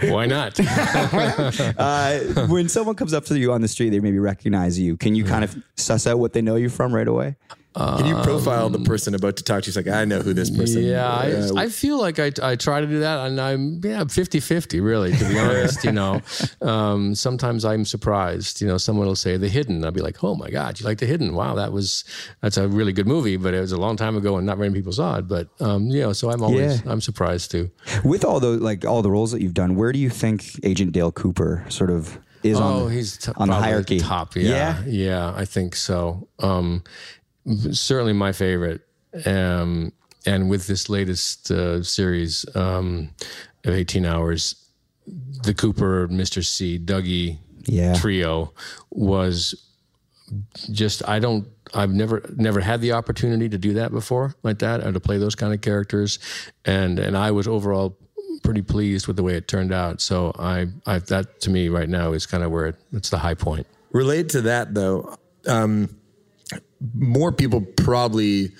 [0.12, 0.58] Why not?
[1.78, 4.96] uh, when someone comes up to you on the street, they maybe recognize you.
[4.96, 7.36] Can you kind of suss out what they know you from right away?
[7.76, 9.70] Can you profile the person about to talk to you?
[9.70, 10.84] It's like I know who this person.
[10.84, 14.04] Yeah, uh, I, I feel like I, I try to do that, and I'm yeah
[14.04, 15.82] 50 50, really, to be honest.
[15.84, 16.20] you know,
[16.62, 18.60] um, sometimes I'm surprised.
[18.60, 19.84] You know, someone will say The Hidden.
[19.84, 21.34] I'll be like, oh my God, you like The Hidden?
[21.34, 22.04] Wow, that was
[22.40, 24.72] that's a really good movie, but it was a long time ago, and not many
[24.72, 25.26] people saw it.
[25.26, 26.92] But um, you know, so I'm always Yeah.
[26.92, 27.70] I'm surprised too.
[28.04, 30.92] With all the like all the roles that you've done, where do you think Agent
[30.92, 32.72] Dale Cooper sort of is on?
[32.72, 33.98] Oh, the, he's t- on the hierarchy.
[34.00, 34.36] top.
[34.36, 36.28] Yeah, yeah, I think so.
[36.40, 36.82] Um,
[37.72, 38.82] certainly my favorite.
[39.26, 39.92] Um,
[40.26, 43.10] and with this latest uh, series um,
[43.64, 44.68] of 18 hours,
[45.42, 46.44] the Cooper, Mr.
[46.44, 47.94] C, Dougie Yeah.
[47.94, 48.52] trio
[48.90, 49.54] was
[50.72, 54.80] just I don't I've never never had the opportunity to do that before like that
[54.84, 56.18] or to play those kind of characters
[56.64, 57.98] and and I was overall
[58.42, 61.88] pretty pleased with the way it turned out so I I that to me right
[61.88, 65.14] now is kind of where it, it's the high point Related to that, though,
[65.46, 65.94] um,
[66.94, 68.52] more people probably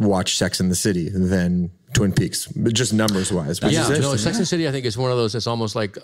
[0.00, 3.60] watch Sex in the City than Twin Peaks, just numbers wise.
[3.62, 5.98] yeah no Sex and the City I think is one of those it's almost like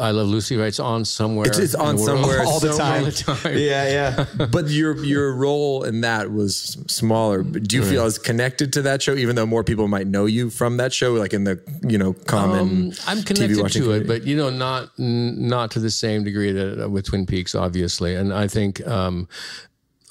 [0.00, 3.04] I Love Lucy right it's on somewhere It's, it's on somewhere All the time.
[3.04, 4.46] all the time Yeah, yeah.
[4.46, 7.44] but your your role in that was smaller.
[7.44, 10.50] Do you feel as connected to that show, even though more people might know you
[10.50, 12.58] from that show, like in the you know common?
[12.60, 16.50] Um, I'm connected to it, but you know, not n- not to the same degree
[16.50, 18.16] that uh, with Twin Peaks, obviously.
[18.16, 19.28] And I think, um,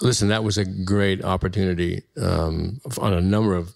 [0.01, 3.73] listen, that was a great opportunity um, on a number of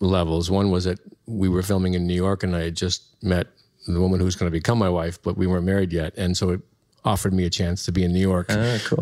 [0.00, 0.50] levels.
[0.50, 3.46] One was that we were filming in New York, and I had just met
[3.86, 6.36] the woman who was going to become my wife, but we weren't married yet, and
[6.36, 6.60] so it
[7.04, 8.50] offered me a chance to be in New York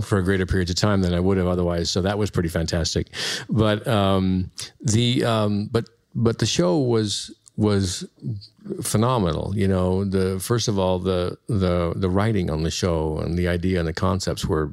[0.03, 1.91] for a greater period of time than I would have otherwise.
[1.91, 3.09] So that was pretty fantastic.
[3.49, 4.51] But um,
[4.81, 8.09] the um, but but the show was was
[8.83, 9.53] phenomenal.
[9.55, 13.49] You know, the first of all the the the writing on the show and the
[13.49, 14.73] idea and the concepts were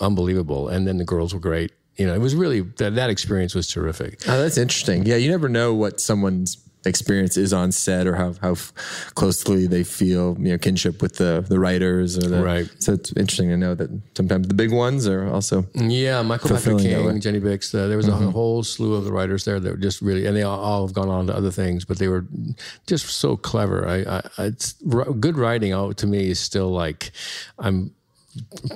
[0.00, 1.72] unbelievable, and then the girls were great.
[1.96, 4.20] You know, it was really that that experience was terrific.
[4.26, 5.06] Oh, that's interesting.
[5.06, 8.54] Yeah, you never know what someone's experience is on set or how how
[9.14, 12.68] closely they feel you know kinship with the the writers or the Right.
[12.78, 16.64] So it's interesting to know that sometimes the big ones are also Yeah, Michael Patrick
[16.64, 17.12] Fulfilling that way.
[17.12, 17.74] King, Jenny Bicks.
[17.74, 20.36] Uh, there was a whole slew of the writers there that were just really, and
[20.36, 22.26] they all, all have gone on to other things, but they were
[22.86, 23.88] just so clever.
[23.88, 24.74] I, I, I it's
[25.20, 25.72] good writing.
[25.72, 27.12] Oh, to me is still like
[27.58, 27.92] I'm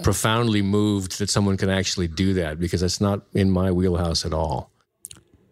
[0.02, 4.32] profoundly moved that someone can actually do that because that's not in my wheelhouse at
[4.32, 4.70] all.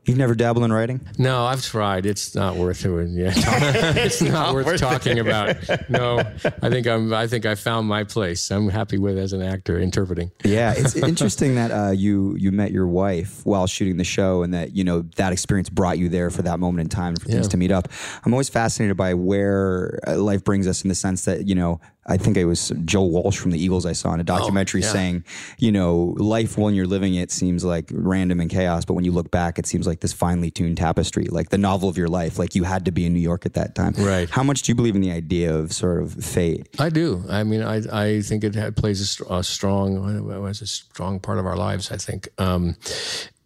[0.07, 1.01] You've never dabbled in writing?
[1.19, 2.07] No, I've tried.
[2.07, 2.87] It's not worth it.
[3.17, 5.57] Yeah, it's not, worth, talking about.
[5.89, 7.13] No, I think I'm.
[7.13, 8.51] I think I found my place.
[8.53, 10.31] I'm happy with as an actor interpreting.
[10.45, 14.55] Yeah, it's interesting that uh, you you met your wife while shooting the show, and
[14.55, 17.49] that you know that experience brought you there for that moment in time for things
[17.49, 17.89] to meet up.
[18.25, 21.81] I'm always fascinated by where uh, life brings us in the sense that you know
[22.07, 24.93] I think it was Joe Walsh from the Eagles I saw in a documentary yeah.
[24.93, 25.25] saying,
[25.59, 29.13] you know, life when you're living it seems like random and chaos, but when you
[29.13, 32.39] look back, it seems like this finely tuned tapestry, like the novel of your life.
[32.39, 33.95] Like you had to be in New York at that time.
[33.99, 34.31] Right.
[34.31, 36.69] How much do you believe in the idea of sort of fate?
[36.79, 37.25] I do.
[37.29, 41.39] I mean, I I think it had, plays a, a strong was a strong part
[41.39, 41.91] of our lives.
[41.91, 42.77] I think, um,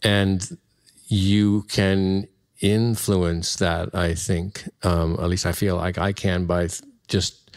[0.02, 0.58] and
[1.06, 2.28] you can
[2.60, 3.94] influence that.
[3.94, 6.68] I think, um, at least I feel like I can by
[7.08, 7.50] just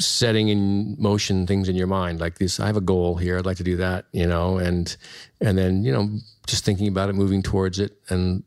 [0.00, 3.44] setting in motion things in your mind like this i have a goal here i'd
[3.44, 4.96] like to do that you know and
[5.40, 6.08] and then you know
[6.46, 8.42] just thinking about it moving towards it and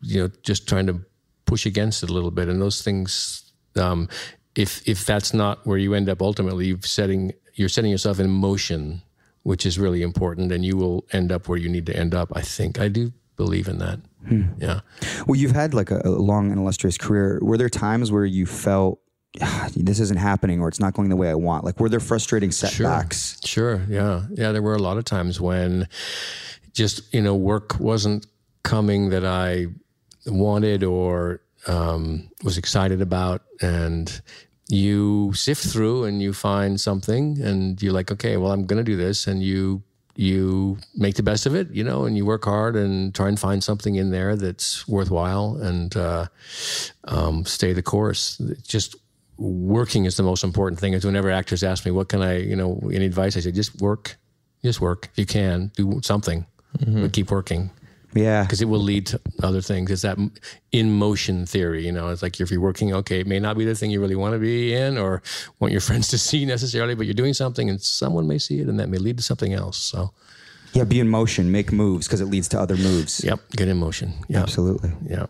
[0.00, 1.00] you know just trying to
[1.46, 2.48] push against it a little bit.
[2.48, 4.08] And those things um,
[4.54, 8.30] if if that's not where you end up ultimately you're setting you're setting yourself in
[8.30, 9.02] motion
[9.42, 12.32] which is really important and you will end up where you need to end up
[12.34, 12.80] i think.
[12.80, 14.00] I do believe in that.
[14.58, 14.80] Yeah.
[15.26, 17.38] Well, you've had like a, a long and illustrious career.
[17.42, 19.03] Were there times where you felt "Ah,
[19.76, 21.64] this isn't happening or it's not going the way I want?
[21.64, 23.40] Like, were there frustrating setbacks?
[23.44, 23.82] Sure.
[23.88, 24.22] Yeah.
[24.30, 24.52] Yeah.
[24.52, 25.88] There were a lot of times when
[26.72, 28.26] just, you know, work wasn't
[28.62, 29.66] coming that I
[30.26, 33.42] wanted or um, was excited about.
[33.60, 34.20] And
[34.68, 38.90] you sift through and you find something and you're like, okay, well, I'm going to
[38.90, 39.26] do this.
[39.26, 39.82] And you,
[40.16, 43.38] you make the best of it, you know, and you work hard and try and
[43.38, 46.26] find something in there that's worthwhile and uh,
[47.04, 48.40] um, stay the course.
[48.62, 48.94] Just
[49.38, 50.92] working is the most important thing.
[50.92, 53.80] Is whenever actors ask me, "What can I, you know, any advice?" I say, "Just
[53.80, 54.16] work,
[54.62, 55.08] just work.
[55.12, 56.46] If you can, do something,
[56.78, 57.02] mm-hmm.
[57.02, 57.70] but keep working."
[58.14, 58.44] Yeah.
[58.44, 59.90] because it will lead to other things.
[59.90, 60.18] It's that
[60.70, 61.84] in motion theory.
[61.84, 64.00] You know, it's like if you're working, okay, it may not be the thing you
[64.00, 65.20] really want to be in or
[65.58, 68.68] want your friends to see necessarily, but you're doing something and someone may see it
[68.68, 69.78] and that may lead to something else.
[69.78, 70.12] So,
[70.74, 70.84] Yeah.
[70.84, 73.22] Be in motion, make moves because it leads to other moves.
[73.24, 74.12] yep, get in motion.
[74.28, 74.42] Yeah.
[74.42, 74.92] Absolutely.
[75.08, 75.26] Yeah.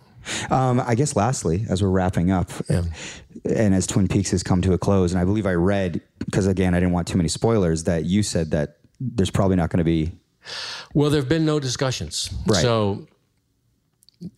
[0.51, 4.73] Um, I guess lastly, as we're wrapping up, and as Twin Peaks has come to
[4.73, 7.85] a close, and I believe I read because again I didn't want too many spoilers
[7.85, 10.13] that you said that there's probably not going to be.
[10.95, 12.33] Well, there have been no discussions.
[12.47, 12.63] Right.
[12.63, 13.07] So,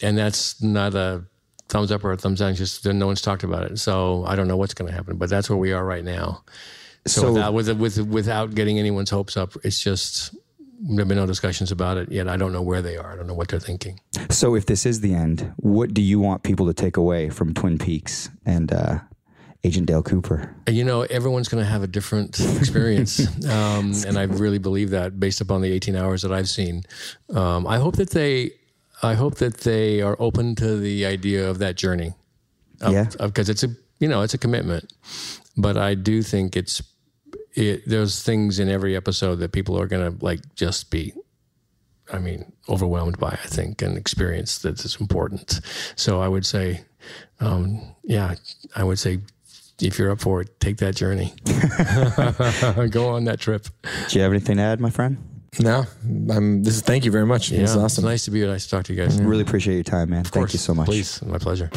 [0.03, 1.24] and that's not a
[1.68, 2.55] thumbs up or a thumbs down.
[2.55, 3.78] Just no one's talked about it.
[3.78, 6.45] So I don't know what's going to happen, but that's where we are right now.
[7.07, 10.34] So, So- without, with, with, without getting anyone's hopes up, it's just,
[10.79, 12.29] there have been no discussions about it yet.
[12.29, 13.12] I don't know where they are.
[13.12, 14.01] I don't know what they're thinking.
[14.31, 17.55] So if this is the end, what do you want people to take away from
[17.55, 18.99] Twin Peaks and uh,
[19.64, 20.55] Agent Dale Cooper?
[20.68, 25.18] You know, everyone's going to have a different experience, um, and I really believe that
[25.18, 26.83] based upon the 18 hours that I've seen.
[27.35, 28.51] Um, I hope that they,
[29.03, 32.14] I hope that they are open to the idea of that journey.
[32.87, 33.07] Yeah.
[33.18, 33.68] because it's a
[34.01, 34.93] you know it's a commitment,
[35.57, 36.83] but I do think it's
[37.57, 37.83] it.
[37.89, 41.13] There's things in every episode that people are going to like just be.
[42.13, 45.61] I mean, overwhelmed by, I think, an experience that is important.
[45.97, 46.83] So I would say,
[47.41, 48.37] um, yeah,
[48.77, 49.19] I would say
[49.83, 51.35] if you're up for it, take that journey.
[52.91, 53.67] Go on that trip.
[54.09, 55.17] Do you have anything to add, my friend?
[55.59, 55.85] No,
[56.31, 56.63] I'm.
[56.63, 57.51] This is thank you very much.
[57.51, 58.05] Yeah, This is It's awesome.
[58.05, 58.49] nice to be here.
[58.49, 59.21] Nice to talk to you guys.
[59.21, 60.25] Really appreciate your time, man.
[60.25, 60.87] Thank you so much.
[60.87, 61.71] Please, my pleasure.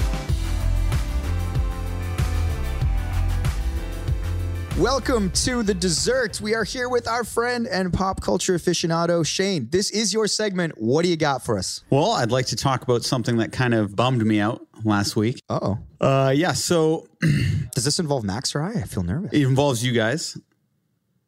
[4.79, 6.39] Welcome to the dessert.
[6.39, 9.67] We are here with our friend and pop culture aficionado, Shane.
[9.69, 10.75] This is your segment.
[10.77, 11.83] What do you got for us?
[11.89, 15.41] Well, I'd like to talk about something that kind of bummed me out last week.
[15.49, 15.79] Oh.
[15.99, 17.07] Uh, yeah, so
[17.75, 18.71] Does this involve Max or I?
[18.71, 19.33] I feel nervous.
[19.33, 20.37] it involves you guys.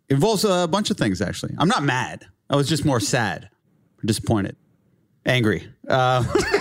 [0.08, 1.54] It involves a bunch of things, actually.
[1.58, 2.26] I'm not mad.
[2.50, 3.50] I was just more sad,
[4.06, 4.56] disappointed,
[5.26, 5.68] angry.
[5.90, 6.24] Uh,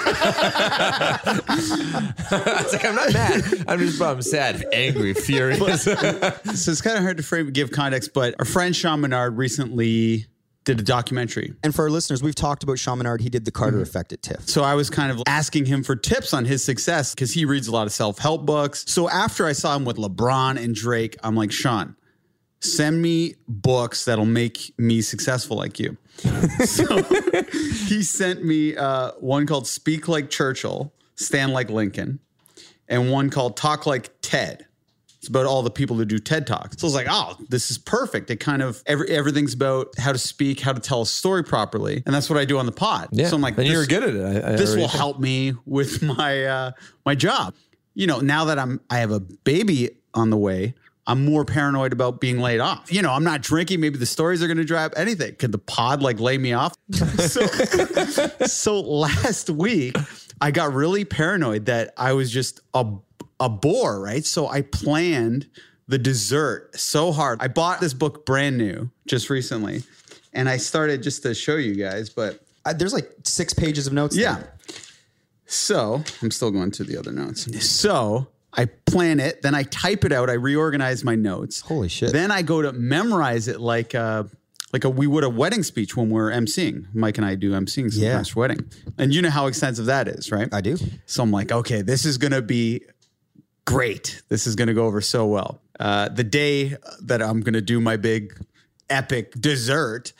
[2.32, 3.64] It's like I'm not mad.
[3.66, 5.82] I'm just I'm sad, angry, furious.
[5.84, 10.26] so it's kind of hard to frame, give context, but our friend Sean Menard recently
[10.64, 11.54] did a documentary.
[11.64, 13.20] And for our listeners, we've talked about Sean Menard.
[13.20, 13.82] He did the Carter mm-hmm.
[13.82, 14.48] effect at TIFF.
[14.48, 17.66] So I was kind of asking him for tips on his success because he reads
[17.68, 18.84] a lot of self help books.
[18.86, 21.96] So after I saw him with LeBron and Drake, I'm like, Sean,
[22.60, 25.96] send me books that'll make me successful like you.
[26.64, 27.02] so
[27.86, 32.20] he sent me uh, one called Speak Like Churchill, Stand Like Lincoln,
[32.88, 34.66] and one called Talk Like Ted.
[35.18, 36.78] It's about all the people who do TED Talks.
[36.80, 38.30] So I was like, oh, this is perfect.
[38.30, 42.02] It kind of every, everything's about how to speak, how to tell a story properly,
[42.06, 43.08] and that's what I do on the pod.
[43.12, 44.44] Yeah, So I'm like, and you're good at it.
[44.44, 44.92] I, I this will think.
[44.92, 46.70] help me with my uh,
[47.04, 47.54] my job.
[47.94, 50.74] You know, now that I'm I have a baby on the way,
[51.10, 52.92] I'm more paranoid about being laid off.
[52.92, 53.80] You know, I'm not drinking.
[53.80, 54.92] Maybe the stories are going to dry up.
[54.96, 56.74] Anything could the pod like lay me off?
[57.18, 57.46] so,
[58.46, 59.96] so last week
[60.40, 62.86] I got really paranoid that I was just a
[63.40, 64.24] a bore, right?
[64.24, 65.48] So I planned
[65.88, 67.38] the dessert so hard.
[67.42, 69.82] I bought this book brand new just recently,
[70.34, 73.92] and I started just to show you guys, but Uh, there's like six pages of
[73.94, 74.14] notes.
[74.16, 74.34] yeah.
[74.36, 74.54] there.
[75.46, 77.48] So I'm still going to the other notes.
[77.68, 81.60] So I plan it, then I type it out, I reorganize my notes.
[81.60, 82.12] Holy shit.
[82.12, 84.28] Then I go to memorize it like a
[84.72, 86.86] like a we would a wedding speech when we're emceeing.
[86.94, 88.22] Mike and I do emceeing sometimes Yeah.
[88.32, 88.70] for wedding.
[88.98, 90.48] And you know how extensive that is, right?
[90.52, 90.76] I do.
[91.06, 92.82] So I'm like, okay, this is gonna be
[93.64, 94.22] great.
[94.28, 95.60] This is gonna go over so well.
[95.78, 98.36] Uh, the day that I'm gonna do my big
[98.88, 100.12] epic dessert,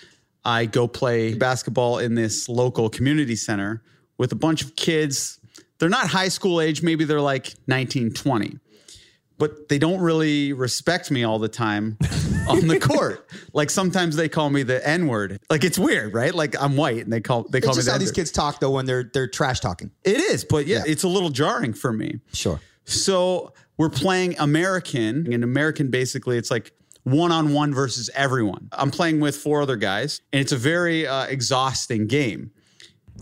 [0.45, 3.83] I go play basketball in this local community center
[4.19, 5.39] with a bunch of kids.
[5.81, 8.59] They're not high school age, maybe they're like 19, 20.
[9.39, 11.97] But they don't really respect me all the time
[12.49, 13.27] on the court.
[13.55, 15.41] Like sometimes they call me the N word.
[15.49, 16.35] Like it's weird, right?
[16.35, 18.15] Like I'm white and they call they call It's me just the how these N-word.
[18.17, 19.91] kids talk though when they're they're trash talking.
[20.05, 20.93] It is, but yeah, Yeah.
[20.93, 22.21] it's a little jarring for me.
[22.35, 22.61] Sure.
[22.85, 26.73] So we're playing American, and American basically it's like
[27.05, 28.69] one on one versus everyone.
[28.73, 32.51] I'm playing with four other guys, and it's a very uh, exhausting game.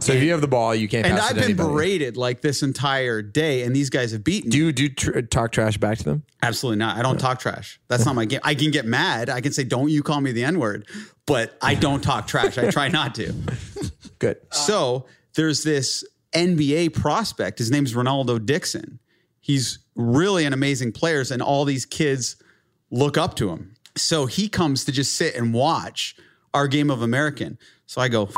[0.01, 1.05] So if you have the ball, you can't.
[1.07, 1.68] and pass I've it been anybody.
[1.68, 4.49] berated like this entire day, and these guys have beaten.
[4.51, 6.22] Do you do tr- talk trash back to them?
[6.42, 6.96] Absolutely not.
[6.96, 7.80] I don't talk trash.
[7.88, 8.40] That's not my game.
[8.44, 9.28] I can get mad.
[9.28, 10.86] I can say, "Don't you call me the N word,"
[11.26, 12.57] but I don't talk trash.
[12.59, 13.32] I try not to.
[14.20, 14.38] Good.
[14.53, 17.59] So there's this NBA prospect.
[17.59, 19.01] His name's Ronaldo Dixon.
[19.40, 22.36] He's really an amazing player, and all these kids
[22.90, 23.74] look up to him.
[23.96, 26.14] So he comes to just sit and watch
[26.55, 27.59] our game of American.
[27.86, 28.34] So I go, "F-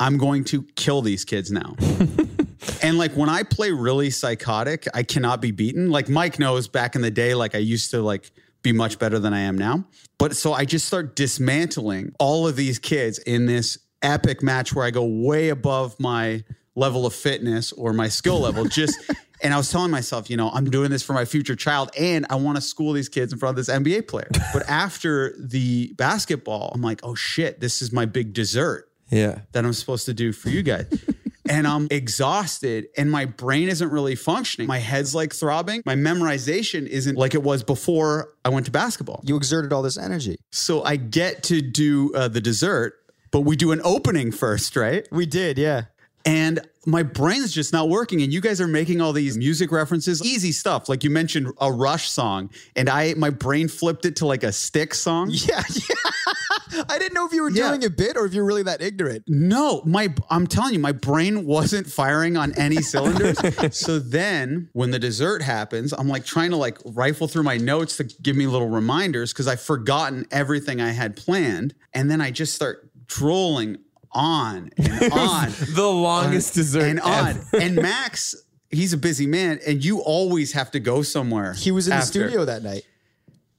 [0.00, 1.76] I'm going to kill these kids now.
[2.82, 5.90] and like when I play really psychotic, I cannot be beaten.
[5.90, 8.30] Like Mike knows back in the day, like I used to like
[8.62, 9.84] be much better than I am now.
[10.18, 14.86] But so I just start dismantling all of these kids in this epic match where
[14.86, 16.44] I go way above my
[16.74, 18.64] level of fitness or my skill level.
[18.68, 18.98] Just
[19.42, 22.26] and I was telling myself, you know, I'm doing this for my future child and
[22.30, 24.28] I want to school these kids in front of this NBA player.
[24.52, 29.40] But after the basketball, I'm like, oh shit, this is my big dessert Yeah.
[29.52, 30.86] that I'm supposed to do for you guys.
[31.48, 34.68] and I'm exhausted and my brain isn't really functioning.
[34.68, 35.82] My head's like throbbing.
[35.84, 39.20] My memorization isn't like it was before I went to basketball.
[39.24, 40.36] You exerted all this energy.
[40.52, 42.94] So I get to do uh, the dessert,
[43.32, 45.06] but we do an opening first, right?
[45.10, 45.84] We did, yeah.
[46.24, 48.22] And my brain's just not working.
[48.22, 50.88] And you guys are making all these music references, easy stuff.
[50.88, 54.52] Like you mentioned a Rush song, and I my brain flipped it to like a
[54.52, 55.30] stick song.
[55.50, 55.94] Yeah, yeah.
[56.88, 57.68] I didn't know if you were Yeah.
[57.68, 59.24] doing a bit or if you're really that ignorant.
[59.26, 63.38] No, my I'm telling you, my brain wasn't firing on any cylinders.
[63.76, 67.96] so then when the dessert happens, I'm like trying to like rifle through my notes
[67.98, 71.74] to give me little reminders because I've forgotten everything I had planned.
[71.92, 73.78] And then I just start drooling
[74.12, 77.40] on and on The longest dessert and on.
[77.52, 78.34] And Max,
[78.70, 81.52] he's a busy man, and you always have to go somewhere.
[81.54, 82.84] He was in the studio that night.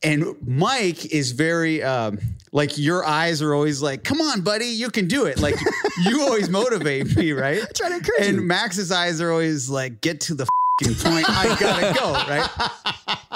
[0.04, 2.18] And Mike is very um,
[2.52, 5.56] like your eyes are always like, "Come on, buddy, you can do it." Like
[6.04, 7.62] you always motivate me, right?
[7.62, 8.42] I try to encourage And you.
[8.42, 10.48] Max's eyes are always like, "Get to the
[10.82, 11.30] point.
[11.30, 13.18] I gotta go." Right.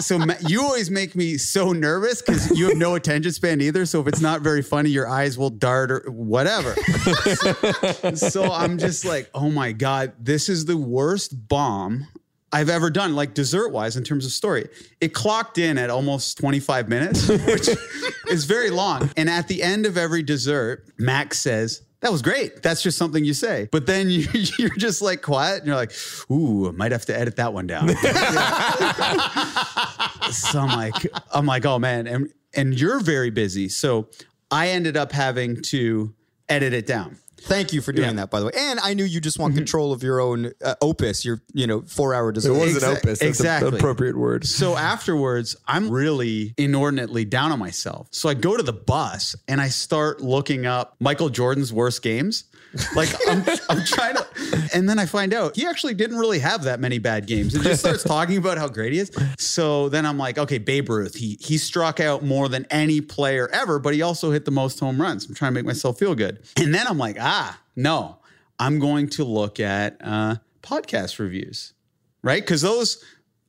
[0.00, 3.86] So you always make me so nervous because you have no attention span either.
[3.86, 6.74] So if it's not very funny, your eyes will dart or whatever.
[8.14, 12.06] so I'm just like, "Oh my god, this is the worst bomb."
[12.54, 14.68] I've ever done, like dessert wise, in terms of story.
[15.00, 17.68] It clocked in at almost 25 minutes, which
[18.30, 19.10] is very long.
[19.16, 22.62] And at the end of every dessert, Max says, that was great.
[22.62, 23.70] That's just something you say.
[23.72, 24.26] But then you,
[24.58, 25.92] you're just like quiet and you're like,
[26.30, 27.88] ooh, I might have to edit that one down.
[30.30, 32.06] so I'm like, I'm like, oh man.
[32.06, 33.70] And, and you're very busy.
[33.70, 34.08] So
[34.50, 36.12] I ended up having to
[36.46, 37.16] edit it down.
[37.46, 38.14] Thank you for doing Yeah.
[38.16, 38.52] that, by the way.
[38.56, 41.82] And I knew you just want control of your own uh, opus, your you know
[41.82, 42.56] four hour design.
[42.56, 43.20] It was Exa- an opus.
[43.20, 43.70] Exactly.
[43.70, 44.46] the appropriate word.
[44.46, 48.08] So afterwards, I'm really inordinately down on myself.
[48.10, 52.44] So I go to the bus and I start looking up Michael Jordan's worst games.
[52.94, 54.26] Like I'm, I'm trying to,
[54.74, 57.54] and then I find out he actually didn't really have that many bad games.
[57.54, 59.10] It just starts talking about how great he is.
[59.38, 63.48] So then I'm like, okay, Babe Ruth, he he struck out more than any player
[63.52, 65.26] ever, but he also hit the most home runs.
[65.26, 66.40] I'm trying to make myself feel good.
[66.56, 68.18] And then I'm like, ah, no,
[68.58, 71.74] I'm going to look at uh, podcast reviews,
[72.22, 72.42] right?
[72.42, 73.02] Because those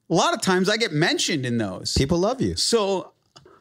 [0.09, 1.93] a lot of times I get mentioned in those.
[1.93, 2.55] People love you.
[2.55, 3.13] So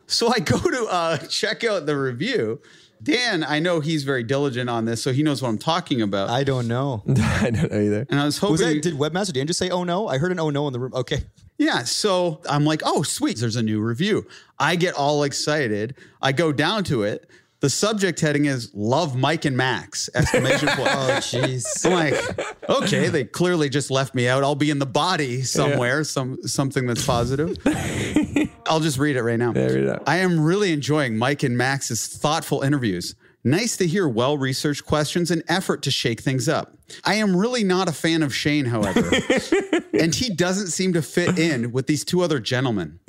[0.06, 2.60] so I go to uh, check out the review.
[3.04, 6.30] Dan, I know he's very diligent on this, so he knows what I'm talking about.
[6.30, 7.02] I don't know.
[7.08, 8.06] I don't know either.
[8.08, 10.08] and I was hoping, Was that did Webmaster Dan just say oh no?
[10.08, 10.92] I heard an oh no in the room.
[10.94, 11.24] Okay.
[11.58, 11.84] yeah.
[11.84, 14.26] So I'm like, oh, sweet, there's a new review.
[14.58, 15.94] I get all excited.
[16.22, 17.28] I go down to it.
[17.64, 20.90] The subject heading is "Love Mike and Max!" Exclamation point.
[20.94, 21.86] Oh jeez.
[21.86, 24.44] I'm like, okay, they clearly just left me out.
[24.44, 27.56] I'll be in the body somewhere, some something that's positive.
[28.66, 29.52] I'll just read it right now.
[29.52, 30.02] read it.
[30.06, 33.14] I am really enjoying Mike and Max's thoughtful interviews.
[33.44, 36.76] Nice to hear well researched questions and effort to shake things up.
[37.02, 39.10] I am really not a fan of Shane, however,
[39.98, 43.00] and he doesn't seem to fit in with these two other gentlemen.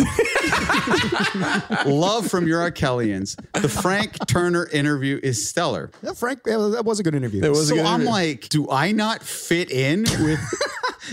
[1.86, 3.36] Love from your Arkelians.
[3.61, 5.91] The Frank Turner interview is stellar.
[6.03, 7.43] Yeah, Frank, yeah, that was a good interview.
[7.43, 8.11] It was a So good I'm interview.
[8.11, 10.39] like, do I not fit in with?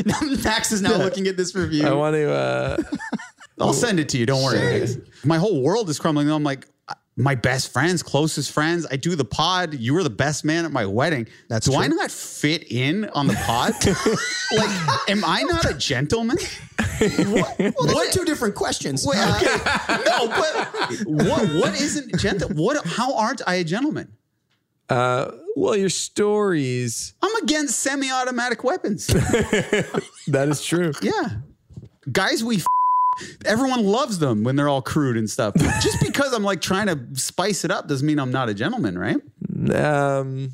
[0.44, 1.86] Max is now looking at this review.
[1.86, 2.30] I want to.
[2.32, 2.82] Uh,
[3.60, 4.26] I'll send it to you.
[4.26, 4.86] Don't worry.
[5.24, 6.30] My whole world is crumbling.
[6.30, 6.66] I'm like,
[7.16, 8.86] my best friends, closest friends.
[8.90, 9.74] I do the pod.
[9.74, 11.28] You were the best man at my wedding.
[11.48, 13.72] That's do I not fit in on the pod?
[14.56, 16.38] like, am I not a gentleman?
[17.00, 19.04] well, those are two different questions.
[19.06, 20.02] Wait, Uh, okay.
[20.06, 21.48] no, but what?
[21.54, 22.48] What isn't gentle?
[22.50, 22.84] What?
[22.86, 24.08] How aren't I a gentleman?
[24.88, 27.12] uh, well, your stories.
[27.22, 29.06] I'm against semi-automatic weapons.
[30.28, 30.92] That is true.
[31.02, 31.28] Yeah.
[32.10, 32.64] Guys, we f-
[33.44, 35.54] everyone loves them when they're all crude and stuff.
[35.80, 38.98] Just because I'm like trying to spice it up doesn't mean I'm not a gentleman,
[38.98, 39.16] right?
[39.74, 40.50] Um,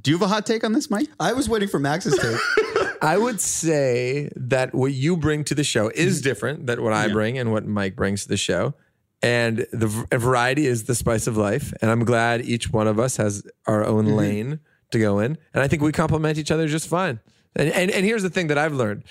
[0.00, 1.08] Do you have a hot take on this, Mike?
[1.20, 2.96] I was waiting for Max's take.
[3.02, 7.08] I would say that what you bring to the show is different than what I
[7.08, 8.74] bring and what Mike brings to the show.
[9.22, 11.72] And the v- variety is the spice of life.
[11.82, 14.60] And I'm glad each one of us has our own lane
[14.92, 15.38] to go in.
[15.54, 17.20] And I think we complement each other just fine.
[17.54, 19.04] And, and, and here's the thing that I've learned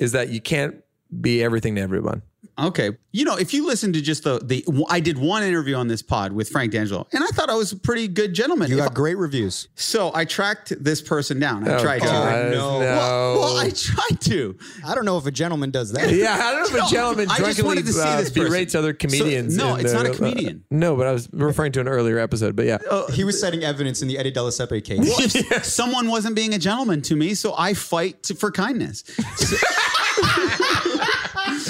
[0.00, 0.76] is that you can't
[1.20, 2.22] be everything to everyone.
[2.66, 2.90] Okay.
[3.12, 6.00] You know, if you listen to just the the I did one interview on this
[6.02, 8.70] pod with Frank D'Angelo, and I thought I was a pretty good gentleman.
[8.70, 9.66] You If got I- great reviews.
[9.74, 11.66] so I tracked this person down.
[11.68, 12.50] I Oh, tried God, to.
[12.50, 12.78] no.
[12.78, 14.56] Well, well, I tried to.
[14.86, 16.10] I don't know if a gentleman does that.
[16.14, 18.30] Yeah, I don't know if a gentleman I just drunkenly wanted to see uh, this
[18.30, 18.44] person.
[18.48, 19.56] berates other comedians.
[19.56, 20.64] no, in it's not a the- uh, comedian.
[20.70, 22.54] no, but I was referring to an earlier episode.
[22.54, 22.78] But yeah,
[23.12, 25.66] He was citing evidence in the Eddie Delasepe case.
[25.72, 29.02] Someone wasn't being a gentleman to me, so I fight to, for kindness.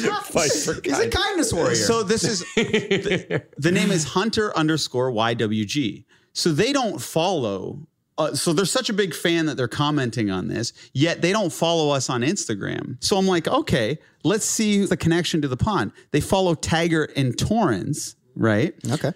[0.25, 1.75] fight for He's a kindness warrior.
[1.75, 6.05] So this is the, the name is Hunter underscore YWG.
[6.33, 7.87] So they don't follow.
[8.19, 11.53] Uh, so they're such a big fan that they're commenting on this, yet they don't
[11.53, 13.03] follow us on Instagram.
[13.03, 15.93] So I'm like, okay, let's see the connection to the pond.
[16.11, 18.75] They follow Taggart and Torrens, right?
[18.91, 19.13] okay.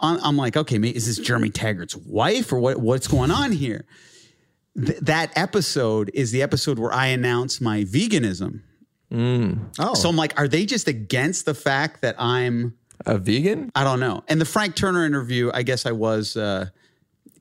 [0.00, 2.78] I'm I'm like, okay, ma- is this Jeremy Taggart's wife or what?
[2.78, 3.84] What's going on here?
[4.76, 8.62] Th- that episode is the episode where I announce my veganism.
[9.12, 12.74] Oh, So I'm like, are they just against the fact that I'm
[13.06, 13.70] a vegan.
[13.74, 14.22] I don't know.
[14.28, 16.66] And the Frank Turner interview, I guess I was uh,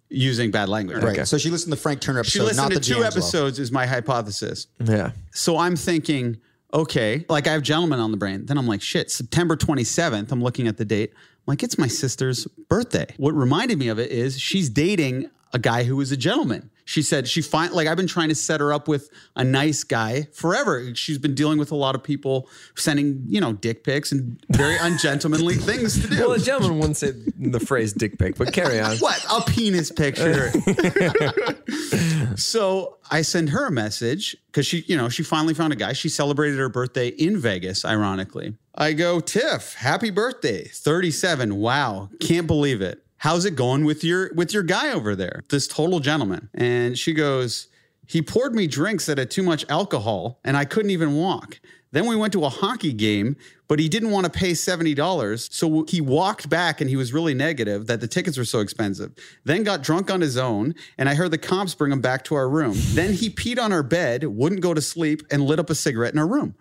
[0.09, 1.03] using bad language.
[1.03, 1.28] right.
[1.28, 3.07] So she listened to the Frank Turner episode, She listened not to the two D'Angelo.
[3.07, 4.67] episodes, is my hypothesis.
[4.84, 5.11] Yeah.
[5.32, 6.38] So I'm thinking,
[6.74, 8.45] okay, like I have gentlemen on the brain.
[8.45, 10.32] Then I'm like, shit, September 27th.
[10.32, 11.11] I'm looking at the date.
[11.13, 13.07] I'm like, it's my sister's birthday.
[13.17, 16.69] What reminded me of it is she's dating a guy who is a gentleman.
[16.91, 19.85] She said she find like I've been trying to set her up with a nice
[19.85, 20.93] guy forever.
[20.93, 24.75] She's been dealing with a lot of people sending, you know, dick pics and very
[24.77, 26.19] ungentlemanly things to do.
[26.19, 28.97] Well, a gentleman wouldn't say the phrase "dick pic," but carry on.
[28.97, 29.25] What?
[29.31, 30.51] A penis picture.
[32.35, 35.93] so I send her a message because she, you know, she finally found a guy.
[35.93, 38.57] She celebrated her birthday in Vegas, ironically.
[38.75, 40.65] I go, Tiff, happy birthday.
[40.65, 41.55] 37.
[41.55, 42.09] Wow.
[42.19, 43.01] Can't believe it.
[43.22, 45.43] How's it going with your with your guy over there?
[45.49, 46.49] This total gentleman.
[46.55, 47.67] And she goes,
[48.07, 51.59] he poured me drinks that had too much alcohol and I couldn't even walk.
[51.91, 53.36] Then we went to a hockey game,
[53.67, 55.53] but he didn't want to pay $70.
[55.53, 59.11] So he walked back and he was really negative that the tickets were so expensive.
[59.43, 62.36] Then got drunk on his own, and I heard the cops bring him back to
[62.36, 62.74] our room.
[62.93, 66.13] Then he peed on our bed, wouldn't go to sleep, and lit up a cigarette
[66.13, 66.55] in our room.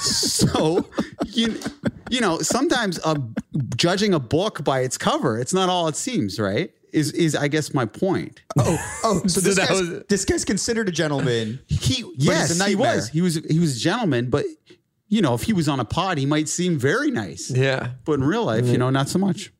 [0.00, 0.84] So
[1.26, 1.58] you
[2.10, 3.14] you know sometimes uh,
[3.76, 6.70] judging a book by its cover it's not all it seems right?
[6.92, 8.42] Is is i guess my point.
[8.58, 11.58] Oh, oh, so this that guy's, was- this guy's considered a gentleman.
[11.68, 13.08] he yes he was.
[13.08, 14.44] He was he was a gentleman but
[15.08, 17.50] you know if he was on a pod he might seem very nice.
[17.50, 17.92] Yeah.
[18.04, 19.52] but in real life you know not so much.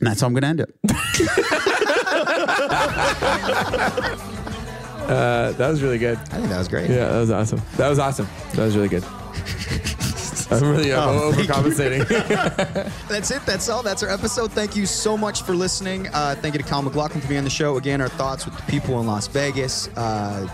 [0.00, 0.74] And that's how i'm gonna end it
[5.04, 6.18] Uh, that was really good.
[6.18, 6.88] I think that was great.
[6.90, 7.60] Yeah, that was awesome.
[7.76, 8.28] That was awesome.
[8.54, 9.04] That was really good.
[10.50, 12.06] I'm really uh, Oh, overcompensating.
[13.08, 13.44] That's it.
[13.46, 13.82] That's all.
[13.82, 14.52] That's our episode.
[14.52, 16.08] Thank you so much for listening.
[16.12, 17.76] Uh, thank you to Kyle MacLachlan for being on the show.
[17.76, 19.88] Again, our thoughts with the people in Las Vegas.
[19.96, 20.46] Uh,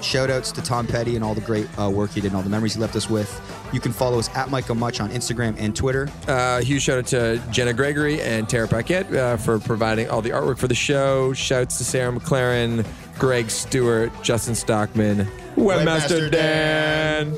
[0.00, 2.42] shout outs to Tom Petty and all the great uh, work he did and all
[2.42, 3.40] the memories he left us with.
[3.72, 6.08] You can follow us at Michael Much on Instagram and Twitter.
[6.28, 10.30] Uh, huge shout out to Jenna Gregory and Tara Paquette uh, for providing all the
[10.30, 11.32] artwork for the show.
[11.32, 12.84] Shouts to Sarah McLaren,
[13.18, 17.36] Greg Stewart, Justin Stockman, Webmaster Webmaster Dan.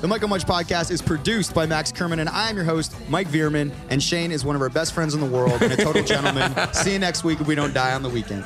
[0.00, 3.26] The Michael Much podcast is produced by Max Kerman, and I am your host, Mike
[3.28, 3.72] Veerman.
[3.88, 6.52] And Shane is one of our best friends in the world and a total gentleman.
[6.74, 8.44] See you next week if we don't die on the weekend.